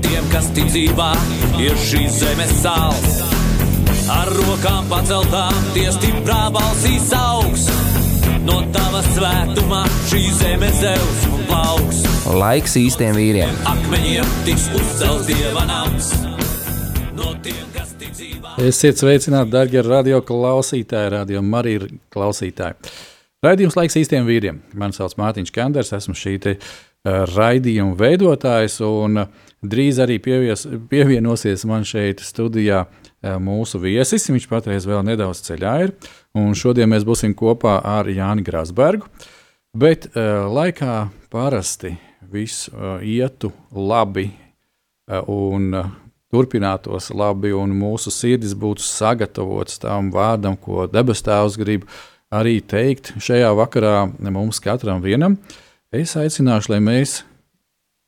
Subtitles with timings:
[0.00, 1.10] Tiem, kas ticībā
[1.60, 3.20] ir šīs zemes sāls.
[4.12, 7.68] Ar rokām paceltām, tie stiprā balsīs augs.
[8.42, 12.00] No tava svētumā šī zeme zeus un plauks.
[12.40, 13.52] Laiks īstiem vīriem.
[13.70, 16.10] Akmeņiem tiks uzcelts dieva nams.
[17.14, 18.56] No tiem, kas ticībā.
[18.64, 22.92] Esiet sveicināti, darbie radio klausītāji, radio Marija klausītāji.
[23.42, 24.58] Raidījums laiks īstiem vīriem.
[24.78, 30.66] Mani sauc Mārtiņš Kanders, esmu šī te, uh, raidījuma veidotājs, un uh, drīz arī pievies,
[30.90, 34.28] pievienosies man šeit studijā uh, mūsu viesis.
[34.30, 35.94] Viņš patreiz vēl nedaudz ceļā ir,
[36.58, 39.08] šodien mēs būsim kopā ar Jāni Grasbergu.
[39.72, 41.94] Bet uh, laikā parasti
[42.32, 44.30] viss uh, ietu labi
[45.28, 45.74] un
[46.32, 51.84] turpinātos labi, un mūsu sirdis būtu sagatavots tam vārdam, ko debes Tēvs grib
[52.32, 55.36] arī teikt šajā vakarā mums katram vienam.
[55.92, 57.18] Es aicināšu, lai mēs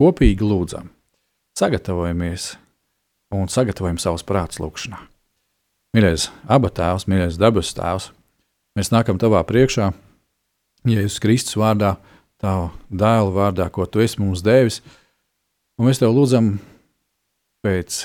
[0.01, 0.89] kopīgi lūdzam,
[1.59, 2.55] sagatavojamies
[3.35, 5.01] un sagatavojam savus prātus lūgšanā.
[5.95, 8.11] Mīļais, abas tēvs, mīļais, dabas tēvs,
[8.79, 9.93] mēs nākam tavā priekšā,
[10.85, 11.95] Jēzus Kristus vārdā,
[12.43, 14.83] tava dēla vārdā, ko tu esi mums devis,
[15.79, 16.57] un mēs tev lūdzam
[17.65, 18.03] pēc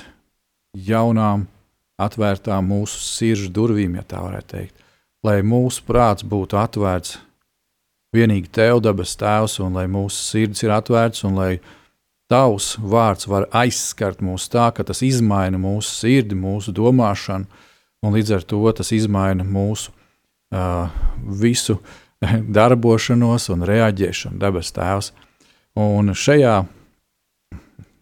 [0.88, 1.50] jaunām,
[2.00, 4.86] atvērtām mūsu sirdžu durvīm, ja tā varētu teikt
[5.26, 7.18] lai mūsu prāts būtu atvērts
[8.16, 11.52] vienīgi Tev, dabas Tēvs, un lai mūsu sirds ir atvērts, un lai
[12.30, 17.48] Tavs vārds var aizskart mūs tā, ka tas izmaina mūsu sirdi, mūsu domāšanu,
[18.06, 19.90] un līdz ar to tas izmaina mūsu
[20.54, 20.92] uh,
[21.42, 21.80] visu
[22.60, 25.10] darbošanos un reaģēšanu, dabas Tēvs.
[25.80, 26.60] Un šajā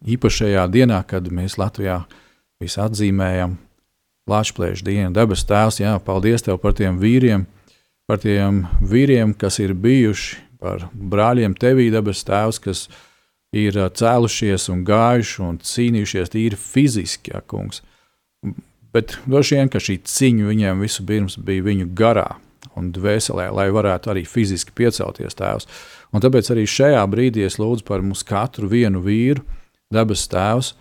[0.08, 2.02] īpašajā dienā, kad mēs Latvijā
[2.60, 3.56] visu atzīmējam
[4.28, 7.48] Latvijas diena, debes Tēvs, jā, paldies Tev par tiem vīriem,
[8.12, 13.06] par tiem vīriem, kas ir bijuši, par brāļiem Tevī, debes Tēvs, kas ir
[13.54, 17.82] cēlušies un gājuši un cīnījušies tīri fiziski, jā, kungs.
[18.94, 22.38] Bet droši vien, ka šī cīņa viņiem visu pirms bija viņu garā
[22.78, 25.68] un dvēselē, lai varētu arī fiziski piecelties Tēvs.
[26.14, 29.44] Un tāpēc arī šajā brīdī es lūdzu par mums katru vienu vīru,
[29.94, 30.76] debes Tēvs,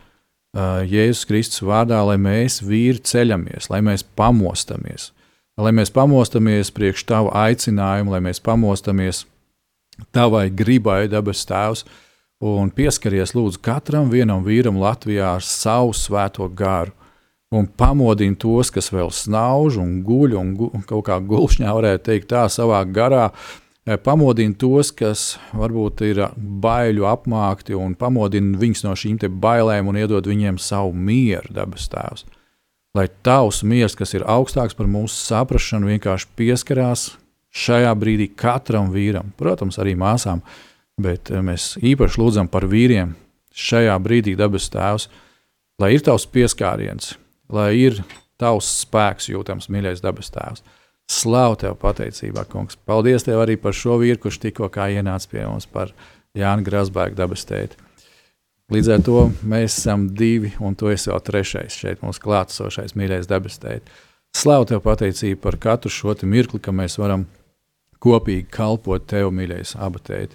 [0.57, 5.11] Jēzus Kristus vārdā, lai mēs vīri ceļamies, lai mēs pamostamies,
[5.61, 9.27] lai mēs pamostamies priekš tava aicinājuma, lai mēs pamostamies
[10.17, 11.85] tavai gribai, debes Tēvs,
[12.45, 16.93] un pieskaries lūdzu katram vienam vīram Latvijā ar savu svēto garu.
[17.55, 22.27] Un pamodina tos, kas vēl snauž un guļ, un gu, kaut kā gulšņā varētu teikt,
[22.33, 23.67] tā savā garā, uh,
[24.03, 30.27] pamodina tos, kas varbūt ir baiļu apmākti, un pamodina viņus no šīm bailēm un iedod
[30.27, 32.27] viņiem savu mieru, dabas tēvs.
[32.97, 37.13] Lai tavs miers, kas ir augstāks par mūsu saprāšanu, vienkārši pieskarās
[37.55, 40.43] šajā brīdī katram vīram, protams, arī māsām,
[41.01, 43.15] bet mēs īpaši lūdzam par vīriem
[43.57, 45.09] šajā brīdī, dabas tēvs,
[45.81, 47.15] lai ir tavs pieskāriens,
[47.53, 48.03] lai ir
[48.41, 50.65] tavs spēks jūtams, mīļais dabas tēvs
[51.07, 52.75] Slavu tev pateicībā, kungs.
[52.83, 55.93] Paldies tev arī par šo vīru, kurš tikko ienāca pie mums, par
[56.35, 57.79] Jānu Grasbēku dabas tēti.
[58.75, 63.31] Līdz ar to mēs esam divi, un tu esi jau trešais šeit, mūsu klātesošais mīļais
[63.31, 63.87] dabas tēti.
[64.35, 67.29] Slavu tev pateicību par katru šo mirkli, ka mēs varam
[68.03, 70.35] kopīgi kalpot tev, mīļais abatēti.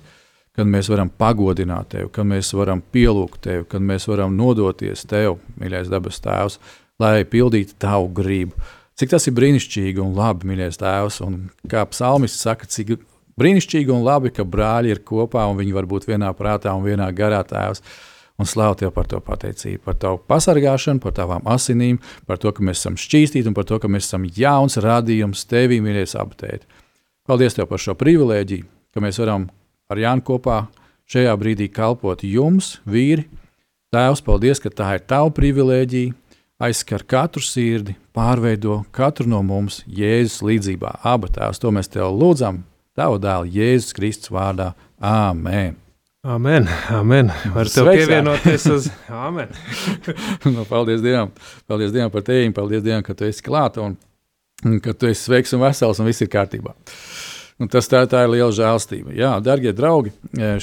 [0.57, 5.38] Kad mēs varam pagodināt tevi, kad mēs varam pielūgt tevi, kad mēs varam nodoties tev,
[5.62, 6.57] mīļais dabas tēvs,
[7.00, 8.59] lai pildītu tavu gribu
[9.01, 11.22] Cik tas ir brīnišķīgi un labi, mīļais tēvs.
[11.25, 11.38] Un
[11.69, 13.00] kā psalmists saka, cik
[13.41, 17.07] brīnišķīgi un labi, ka brāļi ir kopā un viņi var būt vienā prātā un vienā
[17.18, 17.81] garā tēvs.
[18.42, 22.00] Un slāv tev par to pateicību, par tavu pasargāšanu, par tavām asinīm,
[22.30, 25.77] par to, ka mēs esam šķīstīti un par to, ka mēs esam jauns radījums tevī,
[25.83, 26.65] mīļais aptēt.
[27.30, 29.45] Paldies tev par šo privilēģiju, ka mēs varam
[29.91, 30.63] ar Jānu kopā
[31.11, 33.27] šajā brīdī kalpot jums, vīri.
[33.91, 36.15] Tēvs, paldies, ka tā ir tava privilēģija,
[36.63, 41.01] aizskar katru sirdi, pārveido katru no mums Jēzus līdzjūtībā.
[41.03, 42.61] Abas tās, to mēs tev lūdzam,
[42.91, 44.73] Tava dēla Jēzus Kristus vārdā.
[44.99, 45.77] Āmen!
[46.27, 47.31] Amen, amen.
[47.55, 48.89] Var Sveiks, pievienoties uz
[49.25, 49.49] Amen.
[50.45, 51.31] nu, paldies Dievam,
[51.71, 53.95] paldies Dievam par tevi, paldies Dievam, ka tu esi klāt un
[54.83, 56.75] ka tu esi sveiks un vesels un viss ir kārtībā.
[57.62, 59.12] Un tas tā, tā ir liela žēlstība.
[59.13, 60.10] Jā, darbie draugi,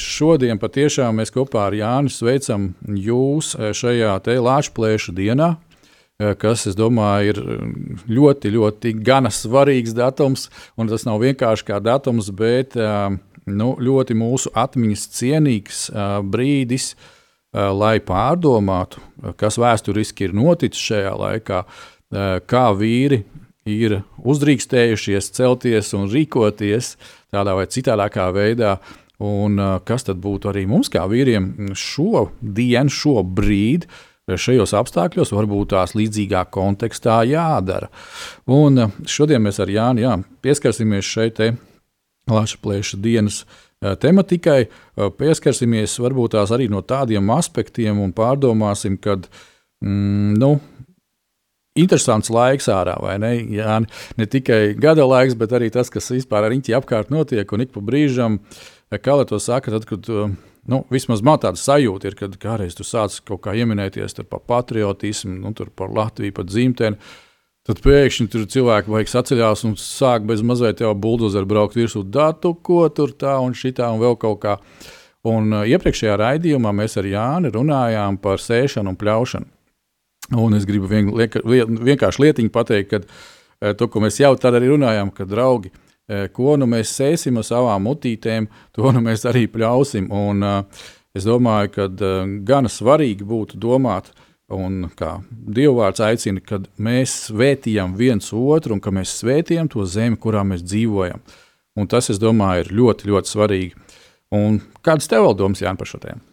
[0.02, 5.52] šodien patiešām mēs kopā ar Jānu sveicam jūs šajā Latvijas dienā,
[6.42, 7.38] kas, es domāju, ir
[8.10, 10.48] ļoti, ļoti gana svarīgs datums.
[10.74, 15.86] Tas nav vienkārši kā datums, bet nu, ļoti mūsu atmiņas cienīgs
[16.26, 16.96] brīdis,
[17.54, 18.98] lai pārdomātu,
[19.38, 21.62] kas vēsturiski ir noticis šajā laikā,
[22.50, 23.22] kā vīri
[23.68, 26.96] ir uzdrīkstējušies celties un rīkoties
[27.34, 28.78] tādā vai citādākā veidā.
[29.18, 33.88] Un kas tad būtu arī mums, kā vīriem, šo dienu, šo brīdi,
[34.28, 37.88] šajos apstākļos, varbūt tās līdzīgā kontekstā jādara.
[38.46, 40.14] Un šodien mēs ar Jānu jā,
[40.44, 41.30] pieskarsimies šai
[42.28, 43.42] Latvijas dienas
[43.80, 44.66] tematikai,
[45.18, 49.28] pieskarsimies varbūt tās arī no tādiem aspektiem un pārdomāsim, kad
[49.80, 50.58] mm, nu,
[51.78, 53.32] interesants laiks ārā, vai ne?
[53.54, 53.78] Jā,
[54.18, 57.72] ne tikai gada laiks, bet arī tas, kas vispār ar riņķi apkārt notiek, un ik
[57.74, 58.40] pa brīžam,
[58.92, 60.12] kā lai to saka, tad, kad.
[60.68, 65.38] Nu, vismaz man tāda sajūta ir, kad kādreiz tu sāc kaut kā ieminēties par patriotismu,
[65.40, 66.98] nu, par Latviju, par dzimteni.
[67.68, 72.54] Tad pēkšņi tur cilvēki vajag saceļās un sāk bez mazliet jau buldozeru braukt virsū datu,
[72.64, 74.54] ko tur tā un šitā un vēl kaut kā.
[75.28, 79.48] Un uh, iepriekšējā raidījumā mēs ar Jāni runājām par sēšanu un pļaušanu.
[80.36, 85.12] Un es gribu vienkārši lietiņu pateikt, ka eh, to, ko mēs jau tādā arī runājām,
[85.14, 85.72] ka draugi,
[86.08, 90.10] eh, ko nu mēs sēsim ar savām mutītēm, to nu mēs arī pļausim.
[90.12, 91.88] Un, uh, es domāju, ka
[92.46, 94.12] gana svarīgi būtu domāt,
[94.52, 100.20] un kā Dievvvārds aicina, kad mēs svētījam viens otru un ka mēs svētījam to zemi,
[100.20, 101.20] kurā mēs dzīvojam.
[101.78, 103.76] Un tas, es domāju, ir ļoti, ļoti svarīgi.
[104.34, 106.24] Un kādas tev vēl domas, Jānis, par šo tēmu?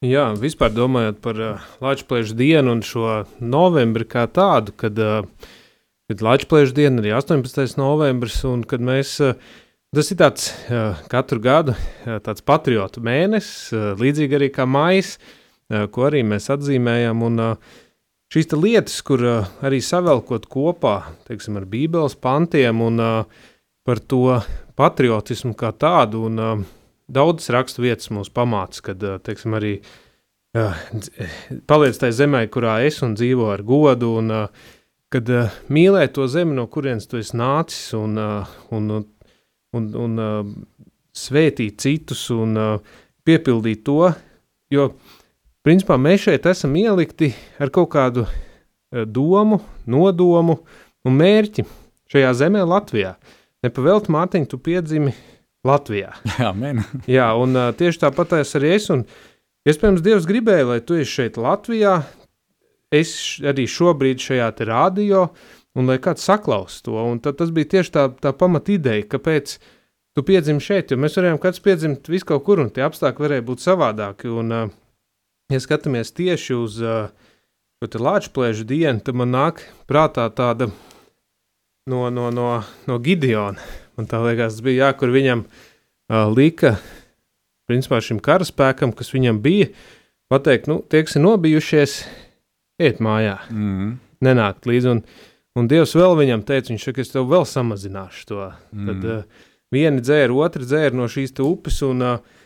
[0.00, 5.50] Jā, vispār domājot par uh, Latvijas dienu un šo novembri kā tādu, kad, uh,
[6.08, 7.76] kad Latvijas diena ir 18.
[7.76, 9.36] novembris, un kad mēs, uh,
[9.92, 15.18] tas ir tāds uh, katru gadu uh, tāds patriotu mēnesis, uh, līdzīgi arī kā maijs,
[15.68, 17.20] uh, ko arī mēs atzīmējam.
[17.28, 17.78] Un, uh,
[18.32, 20.96] šīs lietas, kur uh, arī savelkot kopā
[21.28, 23.46] teiksim, ar Bībeles pantiem un uh,
[23.84, 24.40] par to
[24.80, 26.24] patriotismu kā tādu.
[26.32, 26.68] Un, uh,
[27.10, 30.76] daudzas rakstu vietas mums pamāca, kad teiksim, arī uh,
[31.70, 34.68] paliec tajā zemē, kurā es un dzīvo ar godu, un uh,
[35.12, 38.18] kad uh, mīlē to zemi, no kurienes tu esi nācis, un,
[38.76, 38.90] un,
[39.76, 40.52] un, un uh,
[41.16, 42.54] svētīt citus un
[43.26, 44.12] piepildīt to,
[44.70, 44.92] jo
[45.66, 48.24] principā mēs šeit esam ielikti ar kaut kādu
[49.10, 49.58] domu,
[49.90, 50.60] nodomu
[51.06, 51.66] un mērķi
[52.10, 53.16] šajā zemē Latvijā.
[53.66, 55.12] Nepavēlt Mārtiņu, tu piedzimi
[55.66, 56.14] Latvijā.
[56.40, 56.52] Jā.
[57.10, 58.88] Jā un uh, tieši tāpat arī es.
[59.68, 61.98] Iespējams, Dievs gribēja, lai tu esi šeit Latvijā,
[62.96, 63.12] es
[63.44, 65.26] arī šobrīd šajā radio,
[65.76, 66.96] un lai kāds saklaus to.
[66.96, 69.58] Un tad, tas bija tieši tā, tā pamat ideja, kāpēc
[70.16, 73.46] tu piedzimi šeit, jo mēs varējām kāds piedzimt vis kaut kur, un tie apstākļi varēja
[73.52, 74.32] būt savādāki.
[74.32, 74.72] Un, uh,
[75.52, 77.12] ja skatāmies tieši uz uh,
[77.84, 80.72] šo lāčplēžu dienu, tad man nāk prātā tāda
[81.84, 82.48] no, no, no,
[82.88, 83.60] no Gideona
[84.00, 86.78] Man tā liekas, tas bija jā, kur viņam uh, lika,
[87.68, 89.66] principā šim karaspēkam, kas viņam bija,
[90.32, 91.96] pateikt, nu, tie, kas ir nobijušies,
[92.80, 93.90] iet mājā, mm.
[94.24, 94.94] nenākt līdzi.
[94.94, 95.02] Un,
[95.60, 98.46] un Dievs vēl viņam teica, viņš saka, es tev vēl samazināšu to.
[98.72, 98.86] Mm.
[98.88, 102.38] Tad uh, vieni dzēra, otri dzēra no šīs upes, un uh,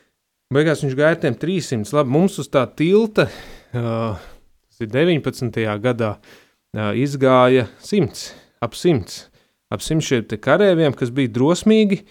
[0.51, 1.95] beigās viņš gāja tiem 300.
[1.95, 4.19] Labi, mums uz tā tilta, uh,
[4.67, 5.63] tas ir 19.
[5.87, 8.27] gadā, uh, izgāja 100,
[8.59, 9.29] ap 100
[9.75, 12.03] ap simt šiem karavīriem, kas bija drosmīgi,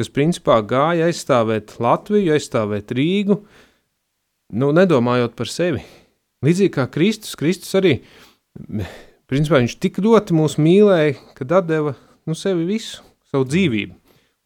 [0.00, 3.38] kas principā gāja aizstāvēt Latviju, aizstāvēt Rīgu,
[4.52, 5.82] nu, nedomājot par sevi.
[6.42, 7.96] Līdzīgi kā Kristus, Kristus arī,
[9.30, 11.94] principā viņš tik ļoti mūs mīlēja, ka deva
[12.26, 13.94] nu, sevi visu, savu dzīvību.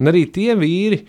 [0.01, 1.03] Un arī tie vīri,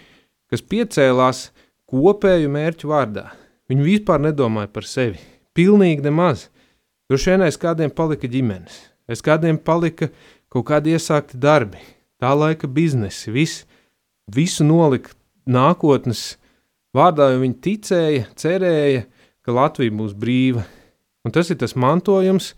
[0.47, 1.49] kas piecēlās
[1.91, 3.29] kopēju mērķu vārdā,
[3.67, 5.19] viņi vispār nedomāja par sevi.
[5.57, 6.47] Pilnīgi nemaz.
[7.07, 11.81] Droši vien aiz kādiem palika ģimenes, aiz kādiem palika uh, kaut kādi iesākti darbi,
[12.21, 13.65] tā laika biznesi, viss,
[14.33, 15.13] visu nolika
[15.47, 16.37] nākotnes
[16.95, 19.05] vārdā, jo viņi ticēja, cerēja,
[19.45, 20.65] ka Latvija būs brīva.
[21.27, 22.53] Un tas ir tas mantojums,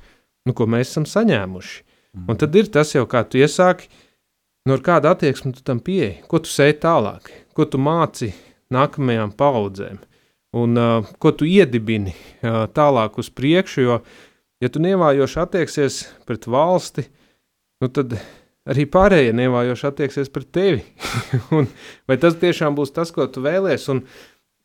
[0.45, 1.81] nu, ko mēs esam saņēmuši.
[2.15, 2.27] Mm.
[2.29, 3.89] Un tad ir tas jau, kā tu iesāki,
[4.69, 8.31] no nu, kāda attieksme tu tam pieeji, ko tu sēji tālāk, ko tu māci
[8.73, 9.99] nākamajām paudzēm,
[10.57, 13.99] un uh, ko tu iedibini uh, tālāk uz priekšu, jo,
[14.63, 17.05] ja tu nievājoši attieksies pret valsti,
[17.83, 18.17] nu tad
[18.69, 20.83] arī pārējie nevājoši attieksies pret tevi.
[22.07, 23.87] vai tas tiešām būs tas, ko tu vēlēsies?
[23.93, 24.03] Un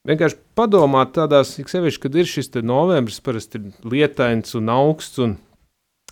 [0.09, 5.23] vienkārši padomāt tādās, cik sevišķi, kad ir šis novembris, parasti ir lietains un augsts.
[5.25, 5.37] Un,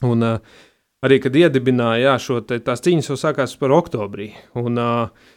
[0.07, 0.59] un uh,
[1.05, 4.33] arī, kad iedibināja jā, šo te, tās cīņas, jau sākās par oktobrī.
[4.59, 5.33] Un, uh,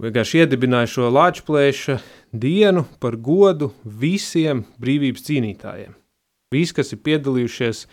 [0.00, 5.99] vienkārši iedibināja šo Latvijas dienu par godu visiem brīvības cīnītājiem.
[6.50, 7.84] Visi, kas ir piedalījušies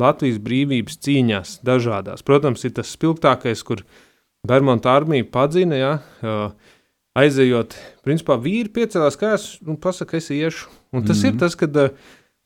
[0.00, 2.24] Latvijas brīvības cīņās, dažādās.
[2.24, 3.82] Protams, ir tas spilgtākais, kur
[4.46, 5.92] Bermuda armija padzina, ja,
[7.16, 10.70] aizejot, principā vīri piecelās kājās un pasaka, es iešu.
[10.92, 11.34] Un tas mm -hmm.
[11.34, 11.76] ir tas, kad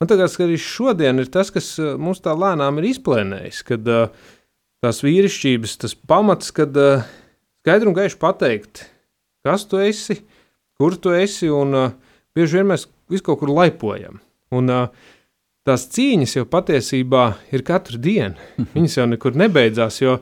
[0.01, 3.85] man tagad, ka arī šodien ir tas, kas mums tā lēnām ir izplēnējis, kad
[4.83, 6.75] tās vīrišķības, tas pamats, kad
[7.61, 8.91] skaidri un gaiši pateikt,
[9.45, 10.23] kas tu esi,
[10.79, 11.93] kur tu esi, un
[12.35, 14.21] bieži vien mēs visu kaut kur laipojam.
[14.51, 14.89] Un, uh,
[15.69, 17.25] tās cīņas jau patiesībā
[17.55, 18.37] ir katru dienu.
[18.75, 20.19] Viņas jau nekur nebeidzās, jo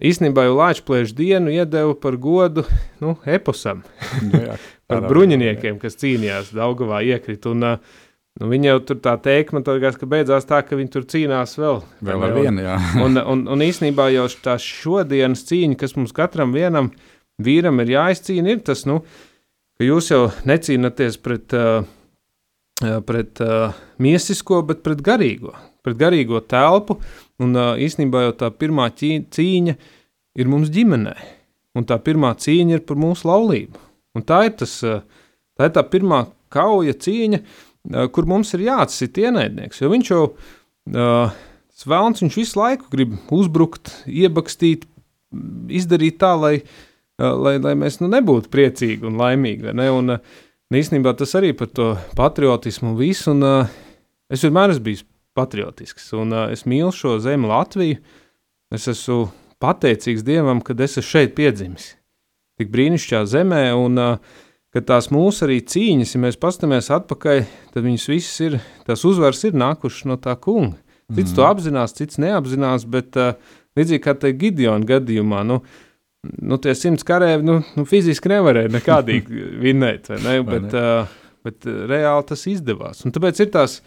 [0.00, 2.64] īstenībā jau Latvijas dienu iedeva par godu
[3.02, 3.82] nu, eposam.
[4.24, 4.60] Nu jā,
[4.90, 7.46] par bruņiniekiem, kas cīnījās Daugavā iekrit.
[7.50, 7.98] Un, uh,
[8.38, 11.56] Nu, viņa jau tur tā teikt, man liekas, ka beidzās tā, ka viņi tur cīnās
[11.58, 11.80] vēl.
[12.06, 12.76] Vēl ar vienu, jā.
[13.04, 16.92] un, un, un īsnībā jau tā šodienas cīņa, kas mums katram vienam
[17.42, 19.00] vīram ir jāizcīna, ir tas, nu,
[19.76, 21.82] ka jūs jau necīnāties pret, uh,
[23.06, 26.98] pret uh, miesisko, bet pret garīgo, pret garīgo telpu.
[27.40, 29.76] Un uh, īstenībā jau tā pirmā cīņa
[30.40, 31.14] ir mums ģimenē,
[31.76, 33.86] un tā pirmā cīņa ir par mūsu laulību.
[34.16, 37.38] Un tā ir, tas, tā ir tā pirmā kauja cīņa,
[38.12, 41.38] kur mums ir jāatsit ienaidnieks, jo viņš jau uh,
[41.80, 44.82] Svēlns viņš visu laiku grib uzbrukt, iebakstīt,
[45.72, 46.72] izdarīt tā, lai uh,
[47.20, 49.74] lai, lai mēs nu, nebūtu priecīgi un laimīgi.
[49.76, 49.88] Ne?
[49.92, 50.16] Un,
[50.78, 53.32] īstenībā tas arī par to patriotismu visu.
[53.34, 53.46] Un,
[54.30, 57.98] es vienmēr esmu bijis patriotisks, un es mīlu šo zemi, Latviju.
[58.70, 59.24] Es esmu
[59.62, 61.94] pateicīgs Dievam, ka es esmu šeit piedzimis.
[62.60, 63.98] Tik brīnišķīgā zemē, un
[64.70, 67.42] ka tās mūsu arī cīņas, ja mēs paskatāmies atpakaļ,
[67.74, 70.78] tad viņas visas ir, tās uzvaras ir nākušas no tā kunga.
[71.10, 71.36] Cits mm.
[71.40, 73.32] to apzinās, cits neapzinās, bet uh,
[73.74, 75.89] līdzīgi kā te Gideona gadījumā, nu, uh,
[76.26, 80.36] nu, tie simts karēvi nu, nu, fiziski nevarēja nekādīgi vinnēt, ne?
[80.46, 80.84] bet, ne?
[80.84, 83.04] Uh, bet reāli tas izdevās.
[83.06, 83.78] Un tāpēc ir tās,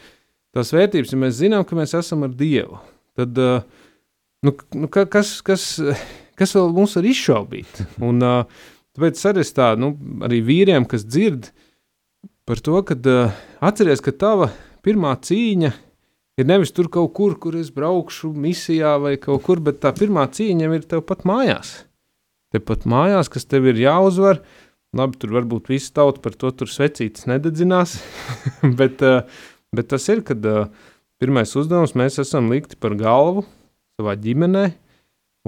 [0.56, 2.80] tās vērtības, ja mēs zinām, ka mēs esam ar Dievu,
[3.18, 3.62] tad uh,
[4.46, 5.68] nu, nu, kas, kas,
[6.40, 7.86] kas vēl mums var izšaubīt?
[8.10, 8.66] Un, uh,
[8.98, 9.94] tāpēc arī tā, nu,
[10.26, 11.52] arī vīriem, kas dzird
[12.50, 14.50] par to, ka uh, atceries, ka tava
[14.84, 15.74] pirmā cīņa
[16.42, 20.26] ir nevis tur kaut kur, kur es braukšu misijā vai kaut kur, bet tā pirmā
[20.34, 21.84] cīņa ir tev pat mājās
[22.54, 24.44] tepat mājās, kas tev ir jāuzvar.
[24.94, 27.98] Labi, tur varbūt visi tauta par to tur svecītas nededzinās,
[28.80, 29.26] bet, uh,
[29.74, 30.68] bet tas ir, kad uh,
[31.22, 33.48] pirmais uzdevums mēs esam likti par galvu
[33.98, 34.68] savā ģimenē,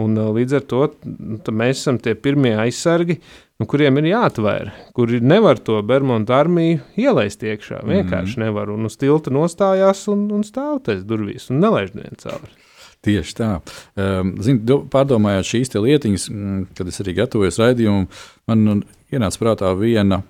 [0.01, 3.19] un uh, līdz ar to nu, mēs esam tie pirmie aizsargi,
[3.61, 8.47] nu, kuriem ir jāatvēr, kuri nevar to Bermuda armiju ielaist iekšā, vienkārši mm.
[8.47, 12.64] nevar, un uz tilta nostājās un, un stāv tais durvīs un nelaiž nevienu cauri.
[13.05, 13.49] Tieši tā.
[13.99, 18.07] Um, Zinu, pārdomājot šīs lietiņas, mm, kad es arī gatavojos raidījumam,
[18.49, 18.79] man nu,
[19.13, 20.23] ienāca prātā viena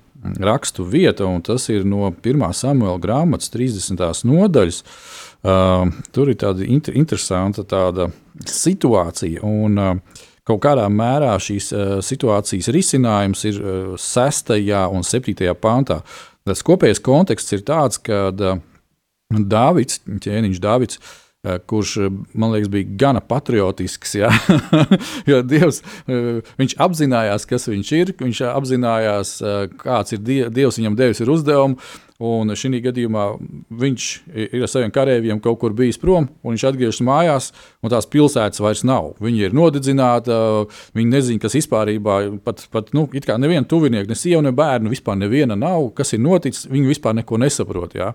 [0.44, 2.44] rakstu vieta, un tas ir no 1.
[2.60, 4.04] samuēlā grāmatas 30.
[4.28, 4.84] nodaļas.
[5.46, 8.10] Uh, tur ir tāda inter interesanta tāda
[8.50, 14.56] situācija, un uh, kaut kādā mērā šīs uh, situācijas risinājums ir uh, 6.
[14.90, 15.52] un 7.
[15.62, 16.02] pantā.
[16.46, 18.58] Tas kopējais konteksts ir tāds, ka uh,
[19.30, 21.25] Dāvids, ķēniņš Dāvids, uh, Eh,
[21.70, 21.98] kurš,
[22.34, 24.16] man liekas, bija gana patriotisks.
[24.20, 24.32] Ja?
[25.30, 26.42] jo Dievs eh,
[26.88, 29.38] apzinājās, kas viņš ir, viņš apzinājās,
[29.82, 31.80] kāds ir Dievs viņam devis uzdevumu.
[32.24, 33.26] Un šī gadījumā
[33.76, 37.50] viņš ir ar saviem karavīriem kaut kur bijis prom, un viņš atgriežas mājās,
[37.84, 39.18] un tās pilsētas vairs nav.
[39.20, 40.32] Viņi ir nodedzināti,
[40.96, 42.00] viņi nezina, kas vispār ir.
[42.46, 45.90] Pat, pat nu, neviena tuvinieka, ne sieva, ne bērnu vispār neviena nav.
[45.98, 48.00] Kas ir noticis, viņi vispār neko nesaprot.
[48.00, 48.14] Ja?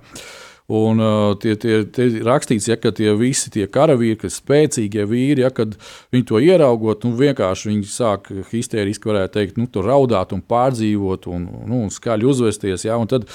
[0.71, 5.43] Un uh, tie, tie, tie rakstīts, ja, ka tie visi tie karavīri, kas spēcīgie vīri,
[5.43, 5.73] ja, kad
[6.15, 11.49] viņi to ieraugot, nu, vienkārši viņi sāk histēriski, varētu teikt, nu, raudāt un pārdzīvot un,
[11.67, 12.87] nu, un skaļi uzvesties.
[12.87, 13.27] Ja, un tad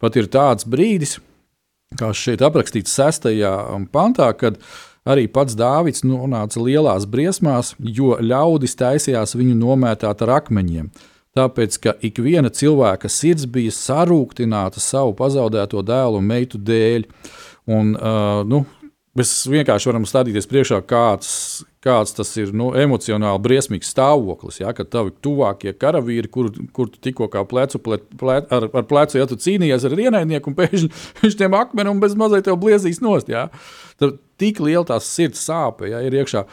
[0.00, 1.18] pat ir tāds brīdis,
[2.00, 3.52] kā šeit aprakstīts sestajā
[3.92, 4.56] pantā, kad
[5.08, 10.88] arī pats Dāvids nonāca lielās briesmās, jo ļaudis taisījās viņu nomētāt ar akmeņiem
[11.36, 17.06] tāpēc ka ik viena cilvēka sirds bija sarūktināta savu pazaudēto dēlu un meitu dēļ.
[17.68, 18.64] Un, uh, nu,
[19.18, 21.30] Mēs vienkārši varam stādīties priekšā, kāds,
[21.84, 24.60] kāds tas ir nu, emocionāli briesmīgs stāvoklis.
[24.62, 29.20] Ja, kad tavi tuvākie karavīri, kur, kur tu tikko plecu, plec, plec, ar, ar plecu
[29.20, 30.90] ja cīnījies ar ienaidnieku, un pēkšņi
[31.22, 33.30] viņš tiem akmeņiem bez mazliet tev bliezīs nost.
[33.30, 33.48] Ja.
[33.98, 36.44] Tad tik liela tās sirds sāpe ja, ir iekšā.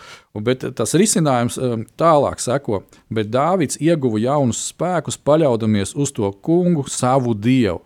[0.45, 2.83] Bet tas risinājums um, tālāk seko.
[3.13, 7.81] Bet Dāvids ieguva jaunus spēkus, paļaudamies uz to kungu, savu dievu.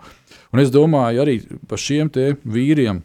[0.49, 1.35] Un es domāju arī
[1.69, 2.09] par šiem
[2.41, 3.03] vīriem,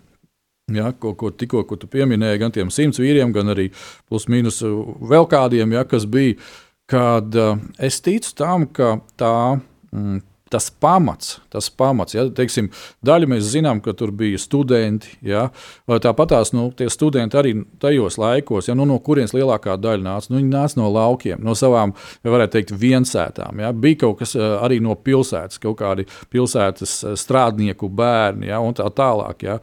[0.72, 3.66] Ja, ko, ko tikko ko tu pieminēji, gan tiem simts vīriem, gan arī
[4.08, 6.38] plus mīnus vēl kādiem, ja, kas bija.
[6.86, 9.60] kad uh, es ticu tam, ka tā.
[9.92, 10.22] Mm,
[10.54, 12.14] tas pamats, tas pamats.
[12.14, 12.68] Ja, teiksim,
[13.02, 15.16] daļu mēs zinām, ka tur bija studenti.
[15.24, 15.48] Ja,
[15.88, 20.30] tāpat tās nu, studenti arī tajos laikos, ja, nu, no kurienes lielākā daļa nāca.
[20.30, 23.64] Nu, viņi nāca no laukiem, no savām, varētu teikt, viensētām.
[23.64, 23.72] Ja.
[23.74, 29.42] Bija kaut kas arī no pilsētas, kaut kādi pilsētas strādnieku bērni ja, un tā tālāk.
[29.48, 29.58] Ja.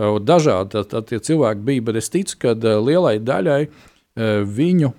[0.00, 3.60] Dažādi tie cilvēki bija, bet es ticu, ka lielai daļai
[4.48, 4.92] viņu,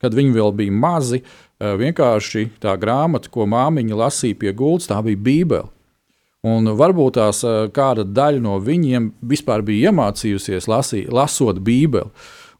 [0.00, 5.00] kad viņi vēl bija mazi, uh, vienkārši tā grāmata, ko māmiņa lasīja pie gultas, tā
[5.04, 5.70] bija Bībele.
[6.44, 7.40] Un varbūt tās
[7.72, 12.10] kāda daļa no viņiem vispār bija iemācījusies lasī, lasot Bībeli.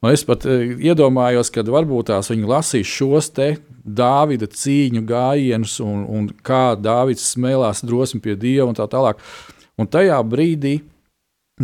[0.04, 5.78] Un es pat uh, iedomājos, ka varbūt tās viņi lasīs šos te Dāvida cīņu gājienus,
[5.84, 9.20] un, un kā Dāvids smēlās drosmi pie Dieva un tā tālāk.
[9.76, 10.78] Un tajā brīdī,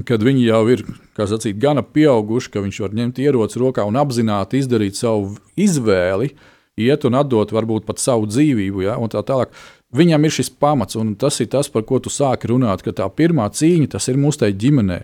[0.06, 0.84] kad viņi jau ir
[1.18, 6.30] sacīt, gana pieauguši, ka viņš var ņemt ieroci rokā un apzināti izdarīt savu izvēli,
[6.80, 9.52] iet un atdot varbūt pat savu dzīvību, ja, tā tālāk.
[9.96, 13.08] Viņam ir šis pamats, un tas ir tas, par ko tu sāki runāt, ka tā
[13.10, 15.02] pirmā cīņa tas ir mūsu ģimenē.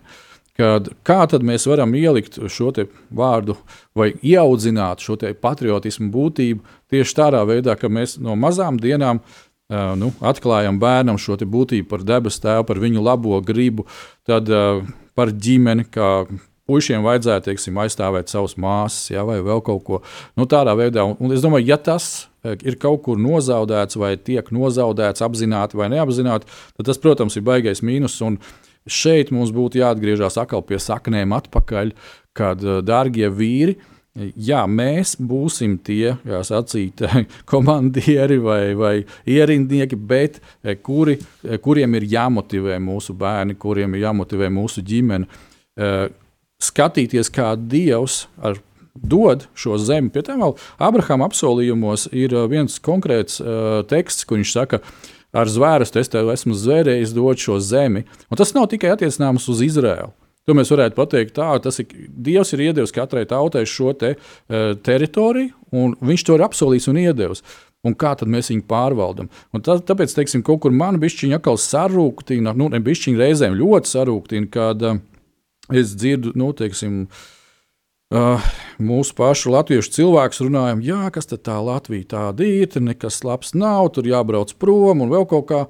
[0.57, 2.71] Kad, kā tad mēs varam ielikt šo
[3.12, 3.59] vārdu
[3.93, 10.13] vai ieaudzināt šo patriotismu būtību tieši tādā veidā, ka mēs no mazām dienām uh, nu,
[10.23, 13.87] atklājam bērnam šo būtību par debesu tēvu, par viņu labo gribu,
[14.27, 14.85] tad uh,
[15.19, 16.27] par ģimeni, kā
[16.67, 20.01] puišiem vajadzētu teiksim, aizstāvēt savas māsas, ja, vai vēl kaut ko
[20.39, 21.05] nu, tādā veidā.
[21.07, 26.51] Un, es domāju, ja tas ir kaut kur nozaudēts, vai tiek nozaudēts apzināti vai neapzināti,
[26.77, 28.19] tad tas, protams, ir baisais mīnus.
[28.27, 28.39] Un
[28.87, 31.95] šeit mums būtu jāatgriežas atkal pie saknēm, atpakaļ,
[32.37, 33.79] kad, dārgie vīri,
[34.17, 37.03] Jā, mēs būsim tie, kā sacīt,
[37.53, 38.95] komandieri vai, vai
[39.29, 41.19] ierindnieki, bet e, kuri,
[41.63, 45.29] kuriem ir jāmotivē mūsu bērni, kuriem ir jāmotivē mūsu ģimene
[46.63, 48.57] skatīties, kā Dievs ar
[48.97, 50.11] dod šo zemi.
[50.13, 54.81] Pie tam vēl Abrahama apsolījumos ir viens konkrēts uh, teksts, kur viņš saka,
[55.37, 58.07] ar zvērstu es tev esmu zvērējis dot šo zemi.
[58.31, 60.15] Un tas nav tikai attiecināms uz Izraēlu.
[60.47, 64.75] To mēs varētu pateikt tā, tas ir Dievs ir iedevis katrai tautai šo te, uh,
[64.78, 67.43] teritoriju, un viņš to ir apsolījis un iedevis.
[67.87, 69.28] Un kā tad mēs viņu pārvaldam?
[69.54, 73.91] Un tā, tāpēc, teiksim, kaut kur man bišķiņa atkal sarūktina, nu, ne bišķiņa reizēm ļoti
[73.91, 75.00] sarūktina, kad uh,
[75.75, 77.06] es dzirdu, nu, teiksim,
[78.06, 78.39] Uh,
[78.78, 83.89] mūsu pašu latviešu cilvēks runājam, jā, kas tā Latvija tāda ir, tur nekas labs nav,
[83.97, 85.65] tur jābrauc prom un vēl kaut kā.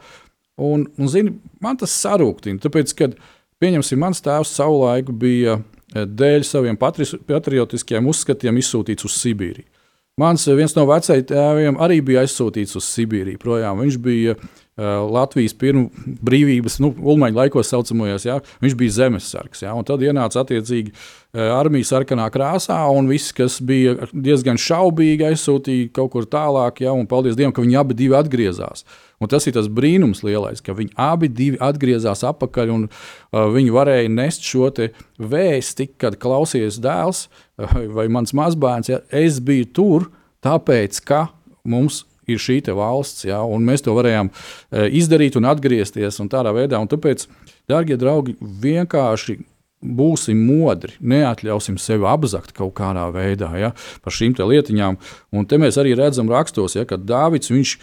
[0.61, 1.33] Un, un zini,
[1.65, 3.17] man tas sarūktina, tāpēc, kad,
[3.63, 9.69] pieņemsim, mans tēvs savulaik bija eh, dēļ saviem patriotiskiem uzskatiem izsūtīts uz Sibīriju.
[10.17, 13.83] Mans viens no vecajiem tēviem arī bija aizsūtīts uz Sibīriju projām.
[13.85, 14.37] Viņš bija
[14.77, 15.87] Latvijas pirmā
[16.27, 19.63] brīvības, nu, ulmaņa laikos saucamajos, jā, viņš bija zemesargs.
[19.65, 25.95] Jā, tad ienāca attiecīgi eh, armija sarkanā krāsā, un viss, kas bija diezgan šaubīgi, aizsūtīja
[25.97, 28.85] kaut kur tālāk, un paldies Dievam, ka viņi abi atgriezās.
[29.17, 34.11] Un tas ir tas brīnums lielais, ka viņi abi atgriezās atpakaļ, un uh, viņi varēja
[34.13, 34.69] nest šo
[35.17, 38.93] vēsti, kad klausies dēls uh, vai mans mazbērns.
[38.93, 40.11] Ja, es biju tur,
[40.45, 41.31] tāpēc, ka
[41.65, 46.81] mums ir šī valsts, ja, mēs to varējām e, izdarīt un atgriezties un tādā veidā.
[46.83, 47.29] Un tāpēc,
[47.71, 49.39] darbie draugi, vienkārši
[49.87, 54.99] būsim modri, neatļausim sevi apzakt kaut kādā veidā ja, par šīm lietiņām.
[55.37, 57.77] Un te mēs arī redzam rakstos, ja, ka Dāvids viņš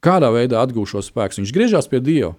[0.00, 1.42] kādā veidā atgūst šo spēku.
[1.42, 2.34] Viņš griežas pie Dieva.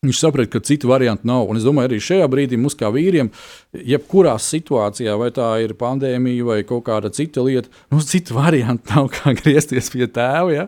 [0.00, 1.42] Viņš saprot, ka citu variantu nav.
[1.52, 3.28] Un es domāju, arī šajā brīdī mums, kā vīriem,
[3.84, 9.10] jebkurā situācijā, vai tā ir pandēmija vai kaut kāda cita lieta, mums citu variantu nav
[9.12, 10.54] kā griezties pie tēva.
[10.54, 10.64] Ja?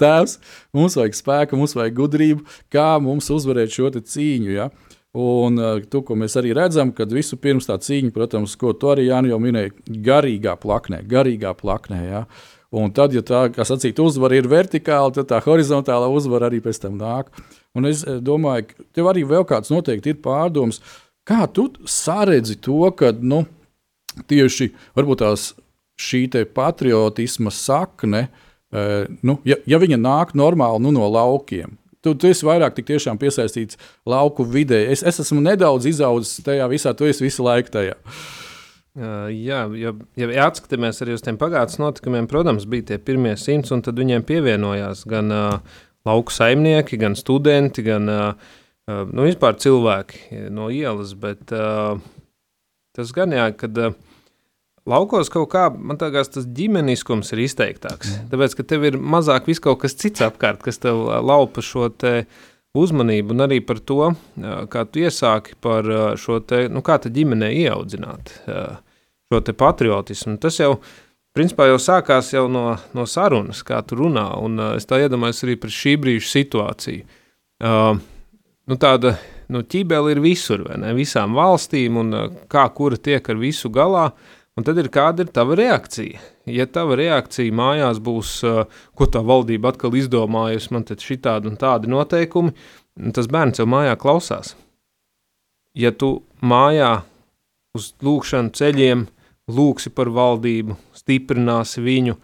[0.00, 0.38] Tēvs,
[0.72, 4.54] mums vajag spēku, mums vajag gudrību, kā mums uzvarēt šo cīņu.
[4.56, 4.70] Ja?
[5.12, 8.94] Un uh, to, ko mēs arī redzam, kad visu pirms tā cīņa, protams, ko tu
[8.94, 9.76] arī Jānis jau minēja,
[10.08, 12.00] garīgā plaknē, garīgā plaknē.
[12.08, 12.24] Ja?
[12.72, 16.86] Un tad, ja tā, kā sacīt, uzvara ir vertikāla, tad tā horizontālā uzvara arī pēc
[16.86, 17.28] tam nāk.
[17.78, 20.80] Un es eh, domāju, ka tev arī vēl kāds noteikti ir pārdoms,
[21.28, 23.44] kā tu saredzi to, ka nu,
[24.30, 24.72] tieši
[25.20, 25.52] tās,
[26.00, 28.26] šī patriotisma sakne,
[28.72, 32.74] eh, nu, ja, ja viņa nāk normāli nu, no laukiem, tu, tu esi vairāk
[33.20, 33.78] piesaistīts
[34.08, 34.86] lauku vidē.
[34.90, 37.98] Es, es esmu nedaudz izaudzis tajā visā, tu esi visu laiku tajā.
[39.00, 43.84] Jā, ja, ja atskatāmies arī uz tiem pagātnes notikumiem, protams, bija tie pirmie simts, un
[43.86, 51.12] tad viņiem pievienojās gan uh, lauku saimnieki, gan studenti, gan nu, vispār cilvēki no ielas.
[51.18, 51.52] Bet
[52.96, 53.76] tas gan jā, kad
[54.88, 58.14] laukos kaut kā, man liekas, tas ģimeniskums ir izteiktāks.
[58.32, 62.24] Tāpēc, ka tev ir mazāk vis kaut kas cits apkārt, kas tev laupa šo te
[62.78, 64.12] uzmanību, un arī par to,
[64.70, 65.86] kā tu iesāki par
[66.20, 70.36] šo te, nu, kā te ģimenē ieaudzināt šo te patriotismu.
[70.42, 70.76] Tas jau
[71.36, 75.44] principā jau sākās jau no, no sarunas, kā tu runā, un uh, es tā iedomājos
[75.46, 77.06] arī par šī brīža situāciju.
[77.60, 78.00] Uh,
[78.70, 79.16] nu, tāda
[79.52, 80.94] nu, ķībele ir visur, vai ne?
[80.96, 84.10] Visām valstīm, un uh, kā kura tiek ar visu galā,
[84.58, 86.22] un tad ir kāda ir tava reakcija.
[86.50, 88.64] Ja tava reakcija mājās būs, uh,
[88.96, 92.56] ko tā valdība atkal izdomājusi, man te šitādi un tādi noteikumi,
[93.14, 94.56] tas bērns jau mājā klausās.
[95.78, 97.00] Ja tu mājā
[97.78, 99.06] uz lūkšanu ceļiem
[99.50, 100.76] lūksi par valdību,
[101.10, 102.16] stiprināsi viņu,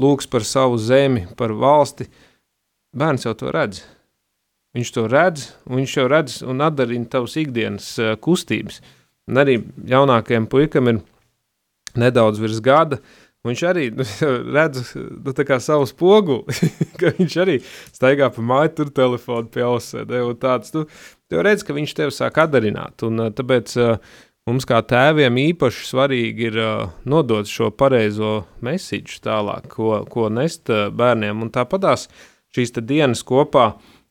[0.00, 2.08] lūgs par savu zemi, par valsti,
[2.96, 3.82] bērns jau to redz.
[4.74, 7.92] Viņš to redz, un viņš jau redz un atdarina tavas ikdienas
[8.24, 8.80] kustības.
[9.28, 11.04] Un arī jaunākajam puikam ir
[12.00, 12.98] nedaudz virs gada,
[13.44, 14.04] Viņš arī nu,
[14.56, 16.56] redz nu, savu spoguli,
[17.00, 17.58] ka viņš arī
[17.92, 20.08] staigā pa māju, tur telefonu pie ausēm.
[20.72, 20.84] Tu,
[21.28, 23.04] tu redz, ka viņš tevi sāk atdarināt.
[23.04, 23.76] Un, tāpēc
[24.44, 30.68] Mums kā tēviem īpaši svarīgi ir uh, nodot šo pareizo mēsīču tālāk, ko, ko nest
[30.68, 31.40] uh, bērniem.
[31.46, 32.10] Un tāpatās
[32.52, 33.70] šīs dienas kopā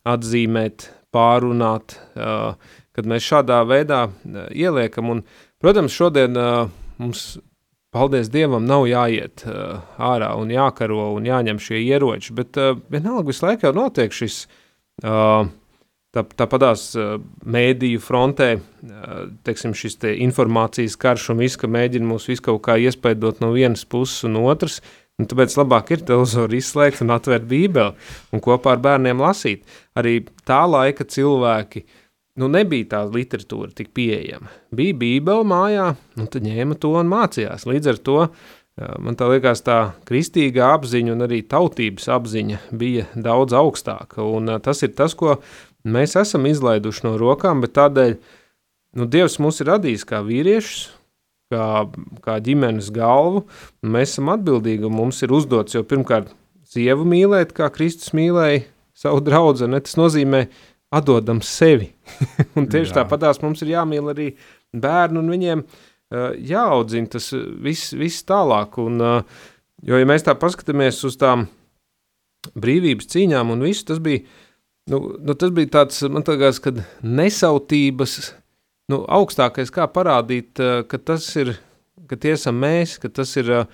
[0.09, 2.57] atzīmēt, pārunāt, uh,
[2.97, 5.13] kad mēs šādā veidā uh, ieliekam.
[5.13, 5.21] Un,
[5.61, 6.65] protams, šodien uh,
[6.97, 7.27] mums,
[7.93, 13.29] paldies Dievam, nav jāiet uh, ārā un jākaro un jāņem šie ieroči, bet uh, vienalga
[13.29, 14.47] visu laiku jau notiek šis.
[15.05, 15.45] Uh,
[16.13, 19.13] tāpatās uh, mēdīju frontē, uh,
[19.45, 23.53] teiksim, šis te informācijas karš un viss, ka mēģina mūs visu kaut kā iespaidot no
[23.55, 24.79] vienas puses un otras,
[25.17, 27.93] un tāpēc labāk ir televizoru izslēgt un atvērt bībeli
[28.33, 29.65] un kopā ar bērniem lasīt.
[29.97, 31.85] Arī tā laika cilvēki,
[32.41, 34.53] nu nebija tā literatūra tik pieejama.
[34.73, 37.65] Bija bībele mājā, un tad ņēma to un mācījās.
[37.69, 38.31] Līdz ar to uh,
[39.01, 44.85] man tā liekas tā kristīgā apziņa un arī tautības apziņa bija daudz augstāka, un tas
[44.85, 45.72] ir tas, ko Mēs
[46.19, 48.17] esam izlaiduši no rokām, bet tādēļ
[48.99, 50.91] nu, Dievs mūs ir radījis kā vīriešus,
[51.53, 51.67] kā,
[52.23, 53.45] kā ģimenes galvu.
[53.83, 56.33] Mēs esam atbildīgi un mums ir uzdots jau pirmkārt
[56.73, 58.63] sievu mīlēt, kā Kristus mīlēja
[58.97, 59.67] savu draugu.
[59.73, 60.45] Tas nozīmē,
[60.93, 61.91] atdodam sevi.
[62.57, 64.29] un tieši tāpatās mums ir jāmīl arī
[64.73, 68.77] bērnu un viņiem uh, jāaudzina tas viss, viss tālāk.
[68.81, 69.43] Un, uh,
[69.83, 71.47] jo, ja mēs tā paskatāmies uz tām
[72.59, 74.25] brīvības cīņām un visu, tas bija
[74.85, 78.17] Nu, nu tas bija tāds, man liekas, kad nesautības,
[78.91, 81.53] nu, augstākais, kā parādīt, eh, ka tas ir,
[82.09, 83.65] ka tie esam mēs, ka tas ir, eh,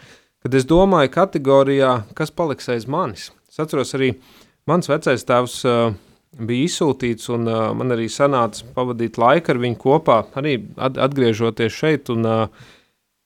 [0.43, 3.31] kad es domāju kategorijā, kas paliks aiz manis.
[3.49, 4.13] Es atceros arī,
[4.67, 5.93] mans vecais tēvs uh,
[6.37, 7.43] bija izsūtīts, un
[7.75, 12.23] man arī sanāca pavadīt laiku ar viņu kopā, arī atgriežoties šeit, un,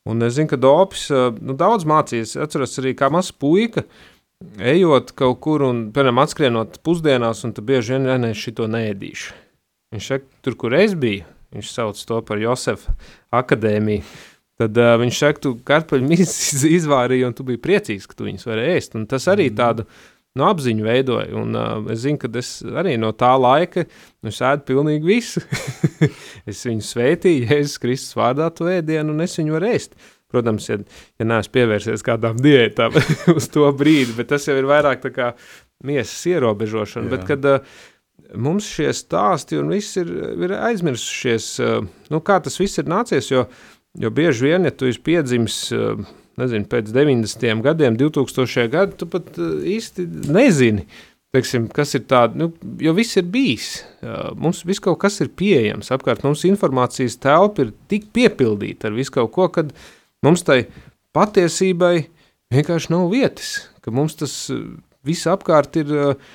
[0.07, 4.12] un es zinu, ka Dobis nu, daudz mācījās, atceros arī kā mazs puika, uh,
[4.59, 9.39] ejot kaut kur un, piemēram, atskrienot pusdienās, un tu bieži vien nē, šito neēdīšu.
[9.93, 12.95] Viņš saka, tur, kur es biju, viņš sauc to par Josefa
[13.33, 14.05] akadēmiju,
[14.61, 18.49] tad uh, viņš saka, tu kartupeļu mizas izvārīji, un tu biji priecīgs, ka tu viņus
[18.49, 19.59] vari ēst, un tas arī mm.
[19.59, 19.85] tādu,
[20.39, 23.85] no apziņu veidoja, un uh, es zinu, ka es arī no tā laika,
[24.25, 25.43] nu, es ēdu pilnīgi visu.
[26.49, 29.93] es viņu sveitīju, Jēzus Kristus vārdā to ēdienu, un es viņu varu ēst.
[30.33, 30.79] Protams, ja,
[31.21, 32.95] ja neesmu pievērsies kādām diētām
[33.37, 35.27] uz to brīdi, bet tas jau ir vairāk tā kā
[35.85, 37.05] miesas ierobežošana.
[37.05, 37.11] Jā.
[37.13, 37.77] Bet, kad uh,
[38.33, 40.09] mums šie stāsti un viss ir,
[40.41, 43.45] ir aizmirsušies, uh, nu, kā tas viss ir nācies, jo,
[44.01, 46.01] jo bieži vien, ja tu esi piedzimis, uh,
[46.41, 47.65] nezinu, pēc 90.
[47.69, 48.69] gadiem, 2000.
[48.73, 50.87] gadu, tu pat īsti nezini,
[51.33, 52.49] teiksim, kas ir tāds, nu,
[52.81, 53.75] jo viss ir bijis.
[54.37, 59.13] Mums viss kaut kas ir pieejams apkārt, mums informācijas telpa ir tik piepildīta ar visu
[59.15, 60.63] kaut ko, kad, uh, Mums tai
[61.15, 62.07] patiesībai
[62.53, 63.51] vienkārši nav vietas,
[63.83, 64.63] ka mums tas eh,
[65.05, 65.93] viss apkārt ir.
[66.05, 66.31] Eh,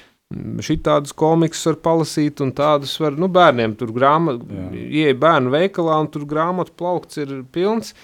[0.61, 6.27] Šitādus komiksus var palasīt, un tādus var, nu, bērniem tur ieeja bērnu veikalā, un tur
[6.29, 7.95] grāmatu plaukts ir pilns.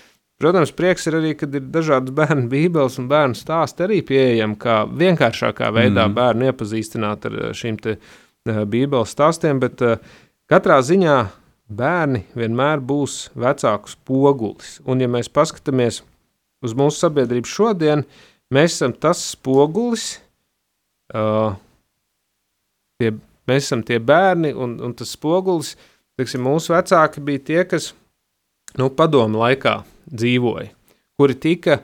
[0.41, 4.79] Protams, prieks ir arī, kad ir dažādas bērnu bībeles un bērnu stāsti arī pieejami, kā
[4.89, 6.17] vienkāršākā veidā mm.
[6.17, 7.77] bērnu iepazīstināt ar eh, šīm
[8.73, 9.85] bībeles stāstiem, bet
[10.49, 11.19] katrā ziņā
[11.69, 14.79] bērni vienmēr būs vecāku spogulis.
[14.87, 16.03] Un, ja mēs paskatāmies
[16.65, 18.05] uz mūsu sabiedrību šodien,
[18.55, 20.19] mēs esam tas spogulis,
[21.15, 21.57] uh,
[23.01, 23.15] tie,
[23.49, 25.75] mēs esam tie bērni, un, un tas spogulis,
[26.19, 27.93] teiksim, mūsu vecāki bija tie, kas
[28.79, 30.73] nu, padomu laikā dzīvoja,
[31.19, 31.81] kuri tika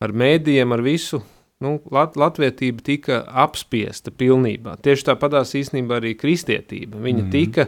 [0.00, 1.22] ar mēdījiem, ar visu.
[1.60, 4.78] Nu, lat, latvietība tika apspiesta pilnībā.
[4.80, 6.96] Tieši tāpatās īstenībā arī kristietība.
[7.04, 7.32] Viņa mm.
[7.34, 7.66] tika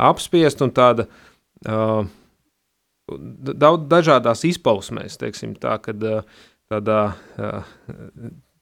[0.00, 2.06] apspiest un tāda uh,
[3.08, 6.24] daudz dažādās izpausmēs, teiksim tā, kad uh,
[6.72, 7.72] tādā uh,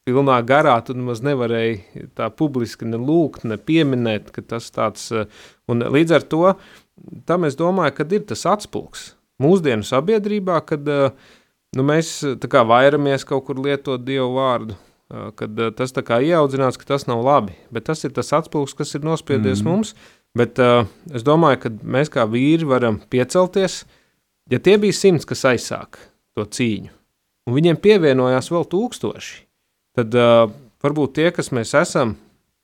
[0.07, 5.29] pilnā garā tu nemaz nevarēji tā publiski ne lūgt, ne pieminēt, ka tas tāds, uh,
[5.71, 6.47] un līdz ar to
[7.27, 11.11] tam es domāju, kad ir tas atspulks mūsdienu sabiedrībā, kad uh,
[11.77, 16.05] nu, mēs tā kā vairamies kaut kur lietot Dievu vārdu, uh, kad uh, tas tā
[16.07, 19.71] kā ieaudzināts, ka tas nav labi, bet tas ir tas atspūgs, kas ir nospiedies mm.
[19.71, 19.95] mums,
[20.39, 23.83] bet uh, es domāju, ka mēs kā vīri varam piecelties,
[24.53, 26.01] ja tie bija simts, kas aizsāk
[26.37, 26.93] to cīņu,
[27.49, 29.41] un viņiem pievienojās vēl tūkstoši,
[29.99, 30.51] tad uh,
[30.83, 32.17] varbūt tie, kas mēs esam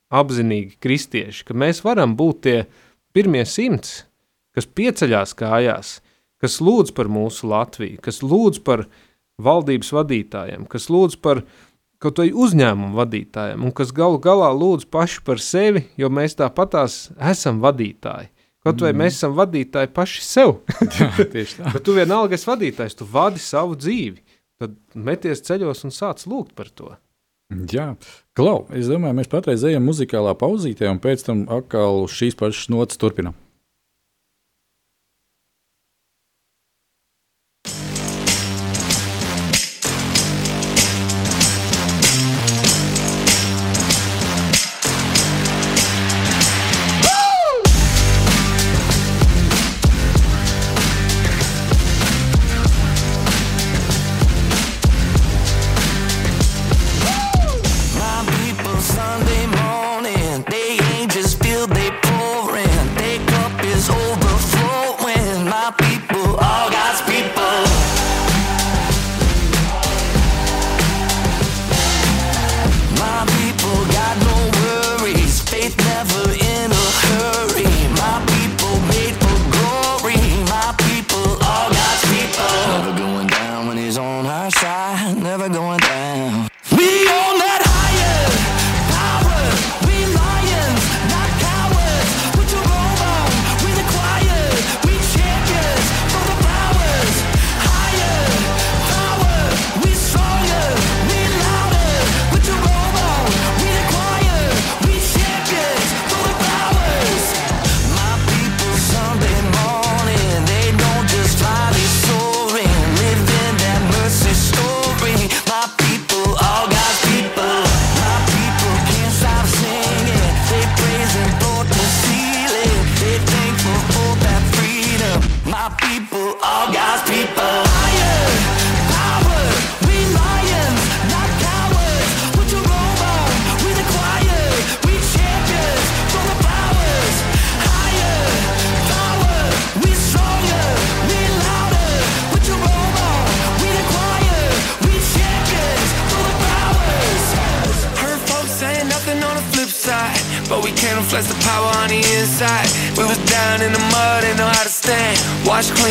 [0.09, 2.59] apzinīgi kristieši, ka mēs varam būt tie
[3.17, 4.03] pirmie simts,
[4.57, 5.99] kas pieceļās kājās,
[6.41, 8.87] kas lūdz par mūsu Latviju, kas lūdz par
[9.43, 11.45] valdības vadītājiem, kas lūdz par
[12.03, 17.09] kaut vai uzņēmumu vadītājiem, un kas galu galā lūdz paši par sevi, jo mēs tāpatās
[17.31, 18.31] esam vadītāji.
[18.67, 19.01] Kaut vai mm.
[19.01, 20.57] mēs esam vadītāji paši sev.
[20.99, 21.73] Jā, tieši tā.
[21.77, 24.25] Bet tu vienalga esi vadītājs, tu vadi savu dzīvi.
[24.59, 26.91] Tad meties ceļos un sāc lūgt par to.
[27.73, 27.93] Jā,
[28.37, 33.01] Klau, es domāju, mēs patreiz ejam muzikālā pauzītē, un pēc tam atkal šīs pašas nots
[33.01, 33.37] turpinām.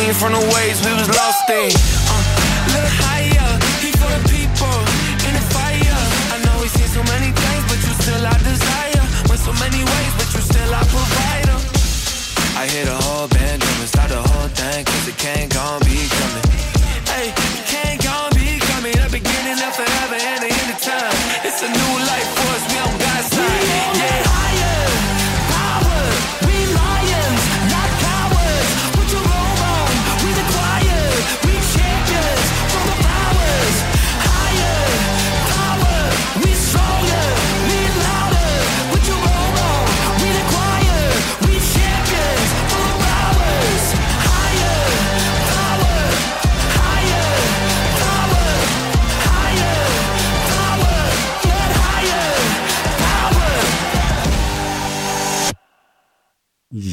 [0.08, 1.68] Clean from the waves we was lost in.
[1.68, 2.16] Uh,
[2.72, 3.52] little higher,
[3.84, 4.78] he for the people
[5.28, 6.00] in the fire.
[6.32, 9.04] I know we seen so many things, but you still our desire.
[9.28, 11.60] Went so many ways, but you still our provider.
[12.56, 15.84] I hear the whole band drumming, start the whole thing, cause it can't gon'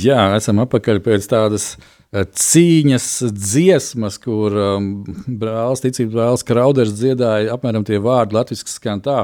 [0.05, 4.89] Jā, esam atpakaļ pēc tādas eh, cīņas dziesmas, kur um,
[5.41, 9.23] brālis, ticības brālis Krauders dziedāja apmēram tie vārdi latviešu skan tā.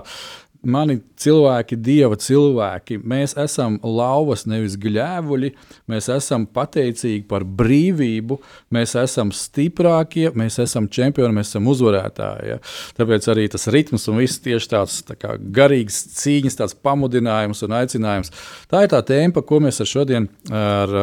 [0.62, 5.50] Mani cilvēki, dieva cilvēki, mēs esam lauvas, nevis gļēvuļi.
[5.90, 8.38] Mēs esam pateicīgi par brīvību,
[8.78, 12.54] mēs esam stiprākie, mēs esam čempioni, mēs esam uzvarētāji.
[12.54, 12.62] Ja?
[13.00, 17.78] Tāpēc arī tas ritms un viss tieši tāds tā kā garīgs cīņas, tāds pamudinājums un
[17.82, 18.34] aicinājums.
[18.70, 20.98] Tā ir tā tēma, ko mēs ar šodien ar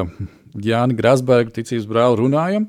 [0.58, 2.66] uh, Jāni Grasbergu, ticības brāli, runājam.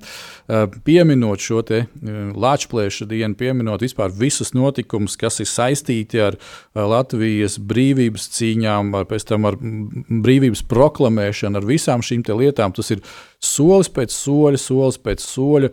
[0.49, 6.38] Uh, Pieminot šo te uh, Latvijas dienu, pieminot vispār visus notikumus, kas ir saistīti ar
[6.38, 12.73] uh, Latvijas brīvības cīņām, ar, pēc tam ar brīvības proklamēšanu, ar visām šīm lietām.
[12.75, 13.04] Tas ir
[13.43, 15.69] solis pēc soļa, solis pēc soļa.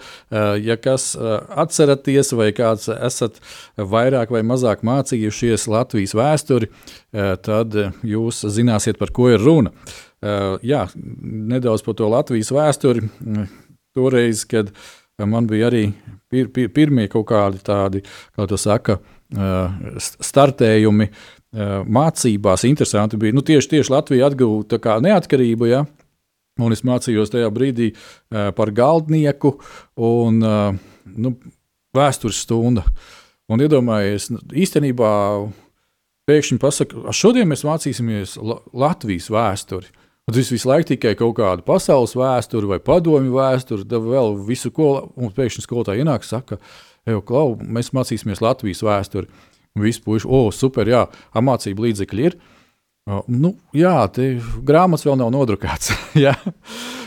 [0.63, 3.41] Ja kas atceraties, vai kāds esat
[3.77, 6.71] vairāk vai mazāk mācījušies Latvijas vēsturi,
[7.13, 7.77] tad
[8.07, 9.75] jūs zināsiet, par ko ir runa.
[10.27, 13.05] Uh, jā, nedaudz par to Latvijas vēsturi.
[13.23, 13.47] Uh,
[13.97, 14.73] Toreiz, kad
[15.23, 15.87] man bija arī
[16.29, 18.03] pir, pir, pirmie kaut kādi tādi,
[18.37, 18.99] kā to saka,
[19.33, 21.07] st- startējumi
[21.89, 22.67] mācībās.
[22.69, 25.87] Interesanti bija, nu, tieši, tieši Latvija atguva neatkarību, ja,
[26.61, 27.95] un es mācījos tajā brīdī
[28.29, 29.55] par galdnieku
[29.97, 31.33] un nu,
[31.97, 32.85] vēstures stunda.
[33.49, 35.11] Un iedomājies, nu, īstenībā
[36.29, 39.89] pēkšņi pasakā, šodien mēs mācīsimies La Latvijas vēsturi.
[40.27, 44.73] Un tas visu laiku tikai kaut kāda pasaules vēsture vai padomju vēsture, tad vēl visu,
[44.75, 46.59] ko mums pēkšņi skolotāji ienāk, saka,
[47.07, 49.31] ej, klau, mēs mācīsimies Latvijas vēsturi.
[49.77, 51.05] Un visi puiši, o, super, jā,
[51.37, 52.35] amācību līdzekļi ir.
[53.07, 53.95] O, Nu, jā,
[54.67, 55.93] grāmatas vēl nav nodrukāts.
[56.25, 56.35] jā.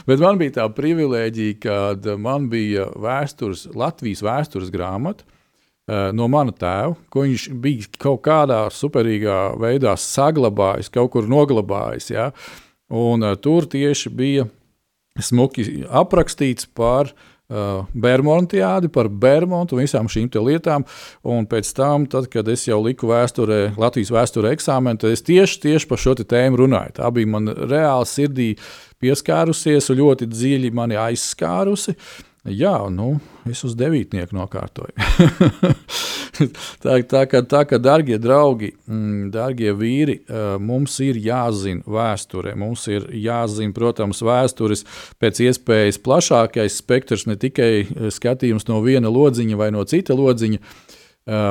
[0.08, 6.56] Bet man bija tā privilēģija, kad man bija vēstures, Latvijas vēstures grāmata eh, no mana
[6.56, 12.12] tēva, ko viņš bija kaut kādā superīgā veidā saglabājis, kaut kur noglabājis.
[12.16, 12.32] Ja?
[12.90, 14.48] Un uh, tur tieši bija
[15.22, 20.86] smuki aprakstīts par uh, Bermontiādi, par Bermontu un visām šīm lietām.
[21.24, 25.60] Un pēc tam, tad, kad es jau liku vēsturē, Latvijas vēsturē eksāmenu, tad es tieši,
[25.68, 26.98] tieši par šo tēmu runāju.
[27.02, 28.50] Tā bija man reāli sirdī
[29.00, 31.96] pieskārusies un ļoti dziļi mani aizskārusi.
[32.48, 33.18] Jā, nu,
[33.52, 34.94] es uz devītnieku nokārtoju.
[36.84, 40.16] tā, tā, kā, tā kā, darbie draugi, mm, darbie vīri,
[40.64, 42.54] mums ir jāzina vēsture.
[42.60, 44.86] Mums ir jāzina, protams, vēstures
[45.20, 50.64] pēc iespējas plašākais spektrs, ne tikai skatījums no viena lodziņa vai no cita lodziņa.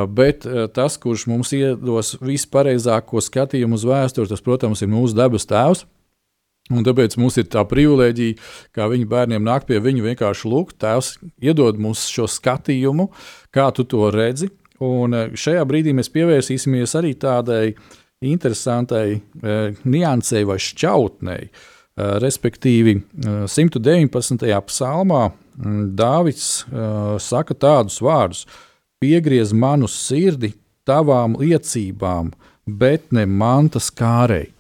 [0.09, 5.85] Bet tas, kurš mums iedos vispareizāko skatījumu uz vēsturi, tas, protams, ir mūsu dabas tēvs.
[6.75, 8.37] Un tāpēc mums ir tā privilēģija,
[8.77, 13.09] kā viņa bērniem nāk pie viņa vienkārši lūgt, Tēvs, iedod mums šo skatījumu,
[13.55, 14.51] kā tu to redzi.
[14.85, 17.73] Un eh, šajā brīdī mēs pievērsīsimies arī tādai
[18.23, 21.51] interesantai eh, niansei vai šķautnei.
[21.99, 24.61] Eh, respektīvi, eh, 119.
[24.69, 25.33] psalmā
[25.99, 28.45] Dāvids eh, saka tādus vārdus:
[29.03, 30.53] Piegriez manu sirdi
[30.87, 32.31] tavām liecībām,
[32.67, 34.53] bet ne mantas kārei.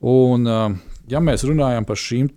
[0.00, 0.72] Un, uh,
[1.10, 2.28] ja mēs runājam par šīm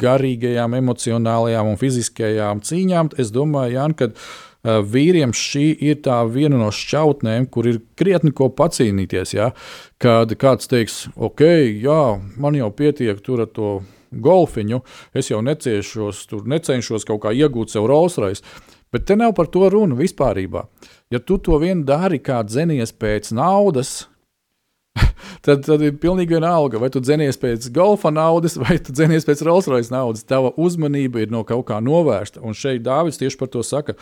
[0.00, 6.58] garīgajām, emocionālajām un fiziskajām cīņām, es domāju, Jāni, ka uh, vīriem šī ir tā viena
[6.60, 9.34] no šķautnēm, kur ir krietni ko pacīnīties.
[9.36, 9.52] Ja?
[9.98, 11.44] Kad kāds teiks, ok,
[11.82, 12.02] jā,
[12.36, 13.78] man jau pietiek tur ar to
[14.12, 14.82] golfiņu,
[15.14, 18.44] es jau neciešos, tur necenšos kaut kā iegūt sev Rolls-Royce.
[18.92, 20.40] Bet te nav par to runa vispār.
[21.12, 24.08] Ja tu to vien dari kā dzenies pēc naudas,
[25.46, 29.42] tad, tad ir pilnīgi vienalga, vai tu dzenies pēc golfa naudas, vai tu dzenies pēc
[29.46, 30.26] Rolls-Royce naudas.
[30.28, 32.42] Tava uzmanība ir no kaut kā novērsta.
[32.44, 33.96] Un šeit Dārvids tieši par to saka.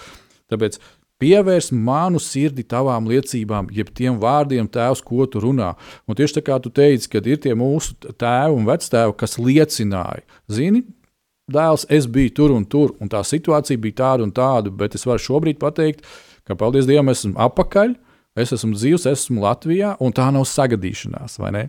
[0.53, 0.79] Tāpēc
[1.23, 5.73] pievērs manu sirdi tavām liecībām, jeb tiem vārdiem, tēvs, ko tu runā.
[6.07, 10.25] Un tieši tā kā tu teici, kad ir tie mūsu tēvi un vectēvi, kas liecināja,
[10.53, 10.85] zini,
[11.53, 15.07] dēls, es biju tur un tur, un tā situācija bija tāda un tāda, bet es
[15.07, 16.05] varu šobrīd pateikt,
[16.47, 17.97] ka, paldies Dievam, esmu apakaļ,
[18.43, 21.65] es esmu dzīvs, esmu Latvijā, un tā nav sagadīšanās, vai ne?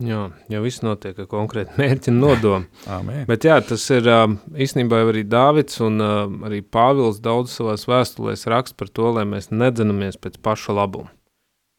[0.00, 2.86] Jā, jau viss notiek ar konkrētu mērķi un nodomu.
[3.30, 8.88] Bet jā, tas ir īstenībā arī Dāvids un arī Pāvils daudz savās vēstulēs raksta par
[8.88, 11.12] to, lai mēs nedzinamies pēc paša labuma.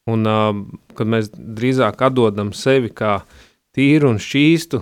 [0.10, 0.26] Un
[0.98, 3.22] kad mēs drīzāk atdodam sevi kā
[3.74, 4.82] tīru un šķīstu,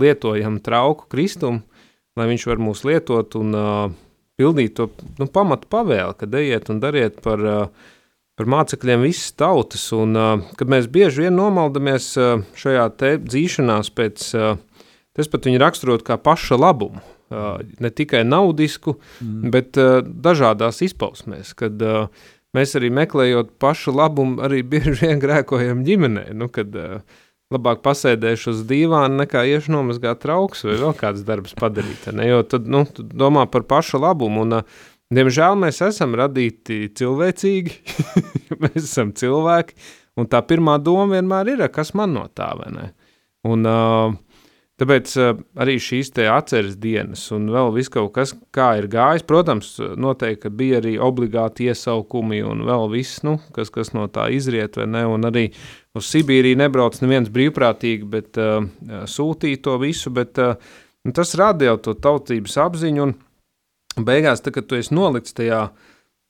[0.00, 1.62] lietojam trauku kristumu,
[2.18, 3.54] lai viņš var mūs lietot un
[4.40, 4.88] pildīt to
[5.20, 7.58] nu, pamatu pavēli, kad ejiet un dariet par ā,
[8.40, 9.84] par mācekļiem visas tautas.
[9.92, 10.16] Un,
[10.56, 12.14] kad mēs bieži vien nomaldamies
[12.56, 12.88] šajā
[13.20, 14.26] dzīšanās pēc,
[15.16, 19.52] tas pat viņu raksturot kā paša labumu, ne tikai naudisku, mm.
[19.52, 19.76] bet
[20.24, 21.84] dažādās izpausmēs, kad
[22.56, 26.72] mēs arī meklējot pašu labumu, arī bieži vien grēkojam ģimenē, nu, kad
[27.50, 32.28] labāk pasēdēšu uz dīvāna nekā iešu nomazgāt trauks vai vēl kāds darbs padarīt, ne?
[32.30, 37.78] jo tad, nu, tu domā par pašu labumu un uh, Diemžēl mēs esam radīti cilvēcīgi,
[38.62, 39.74] mēs esam cilvēki,
[40.22, 42.84] un tā pirmā doma vienmēr ir, kas man no tā, vai ne?
[43.50, 43.66] Un
[44.78, 45.14] tāpēc
[45.64, 50.78] arī šīs atceres dienas un vēl viss kaut kas, kā ir gājis, protams, noteikti bija
[50.78, 55.26] arī obligāti iesaukumi un vēl viss, nu, kas, kas no tā izriet, vai ne, un
[55.26, 55.48] arī
[55.96, 58.62] uz Sibīriju nebrauc neviens brīvprātīgi, bet uh,
[59.10, 60.54] sūtīja to visu, bet uh,
[61.16, 63.16] tas rada jau to tautības apziņu un
[63.98, 65.68] beigās, tad, kad tu esi nolikts tajā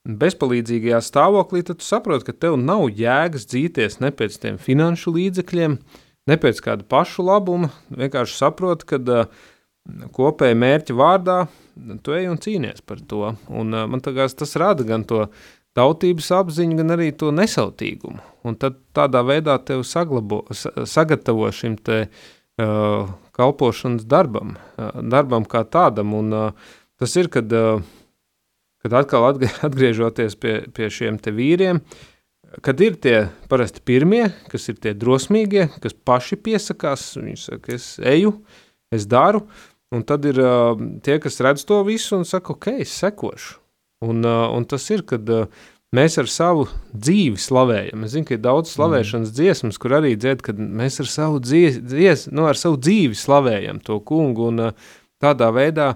[0.08, 5.76] bezpalīdzīgajā stāvoklī, tad tu saproti, ka tev nav jēgas dzīties ne pēc tiem finanšu līdzekļiem,
[6.30, 7.68] ne pēc kāda pašu labuma.
[7.92, 9.48] Vienkārši saproti, ka uh,
[10.16, 11.38] kopēja mērķa vārdā
[12.04, 13.34] tu ej un cīnies par to.
[13.48, 15.26] Un, uh, man liekas, tas rada gan to
[15.76, 18.24] tautības apziņu, gan arī to nesautīgumu.
[18.48, 25.62] Un tad tādā veidā tev saglabo, sagatavo šim te, uh, kalpošanas darbam, uh, darbam kā
[25.68, 26.16] tādam.
[26.16, 27.80] Un, uh, Tas ir, kad uh,
[28.82, 31.82] kad atkal atgrie- atgriežoties pie, pie šiem vīriem,
[32.64, 37.92] kad ir tie parasti pirmie, kas ir tie drosmīgie, kas paši piesakās, viņi saka, es
[38.02, 38.34] eju,
[38.90, 39.44] es daru,
[39.94, 40.72] un tad ir uh,
[41.04, 43.58] tie, kas redz to visu un saka, ok, es sekošu.
[44.06, 45.44] Un, uh, un tas ir, kad uh,
[45.94, 48.06] mēs ar savu dzīvi slavējam.
[48.06, 51.76] Es zinu, ka ir daudz slavēšanas dziesmas, kur arī dzied, kad mēs ar savu, dzies,
[51.84, 54.88] dzies, nu, ar savu dzīvi slavējam to kungu, un uh,
[55.20, 55.92] tādā veidā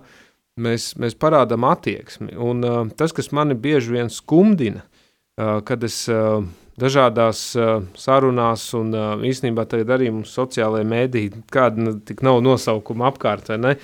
[0.60, 2.34] mēs, mēs parādām attieksmi.
[2.40, 6.44] Un uh, tas, kas mani bieži vien skumdina, uh, kad es uh,
[6.80, 13.10] dažādās uh, sarunās, un uh, īstenībā tagad arī mums sociālajā mēdī, kāda tik nav nosaukuma
[13.12, 13.74] apkārt, vai ne?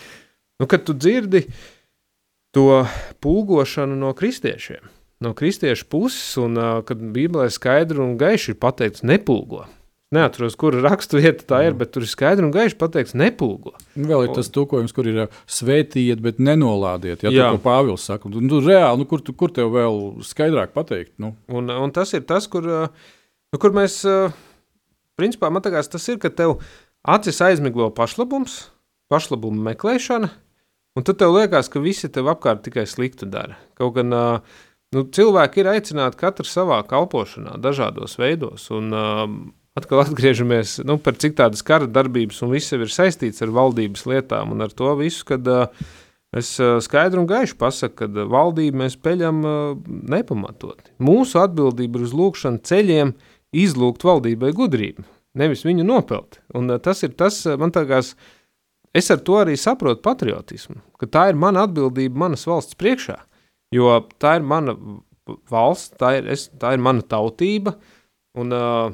[0.61, 1.47] Nu, kad tu dzirdi
[2.55, 2.85] to
[3.25, 4.83] pulgošanu no kristiešiem,
[5.25, 9.65] no kristiešu puses, un uh, kad Bībelē skaidri un gaiši ir pateikts nepulgo.
[10.11, 13.77] Neatceros, kura rakstu vieta tā ir, bet tur ir skaidri un gaiši pateikts nepulgo.
[13.95, 17.23] Nu, Vēl ir tas tulkojums, kur ir svētījiet, bet nenolādiet.
[17.23, 17.51] Ja, Jā.
[17.55, 21.13] tā, Pāvils saka, nu, nu, reāli, nu, kur, tu- kur tev vēl skaidrāk pateikt?
[21.23, 24.01] Nu, Un, un tas ir tas, kur, nu, kur mēs,
[25.21, 26.57] principā, man liekas, tas ir, ka tev
[27.07, 28.65] acis aizmiglo pašlabums,
[29.15, 30.33] pašlabuma meklēšana,
[30.99, 33.55] un tad tev liekas, ka visi tev apkārt tikai sliktu dara.
[33.79, 38.67] Kaut gan nu, cilvēki ir aicināti katrs savā kalpošanā, dažādos veidos.
[38.75, 38.91] Un,
[39.79, 44.55] atkal atgriežamies nu, par cik tādas kara darbības, un viss ir saistīts ar valdības lietām
[44.55, 45.69] un ar to visu, kad uh,
[46.37, 49.43] es uh, skaidri un gaiši pasaku, ka uh, valdību mēs peļam
[50.11, 50.95] nepamatoti.
[51.03, 53.15] Mūsu atbildība ir uz lūkšanu ceļiem
[53.57, 55.07] izlūgt valdībai gudrību,
[55.39, 56.41] nevis viņu nopelt.
[56.55, 58.15] Un tas ir tas, man liekas,
[58.95, 63.21] es ar to arī saprotu patriotismu, ka tā ir mana atbildība manas valsts priekšā,
[63.75, 64.75] jo tā ir mana
[65.51, 67.77] valsts, tā ir, es, tā ir mana tautība,
[68.39, 68.91] un, uh,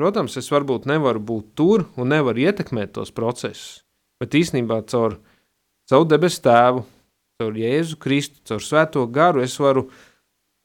[0.00, 3.82] protams, es varbūt nevaru būt tur un nevaru ietekmēt tos procesus,
[4.20, 5.18] bet īstenībā caur
[5.90, 6.84] savu debesu tēvu,
[7.40, 9.88] caur Jēzu Kristu, caur Svēto garu es varu,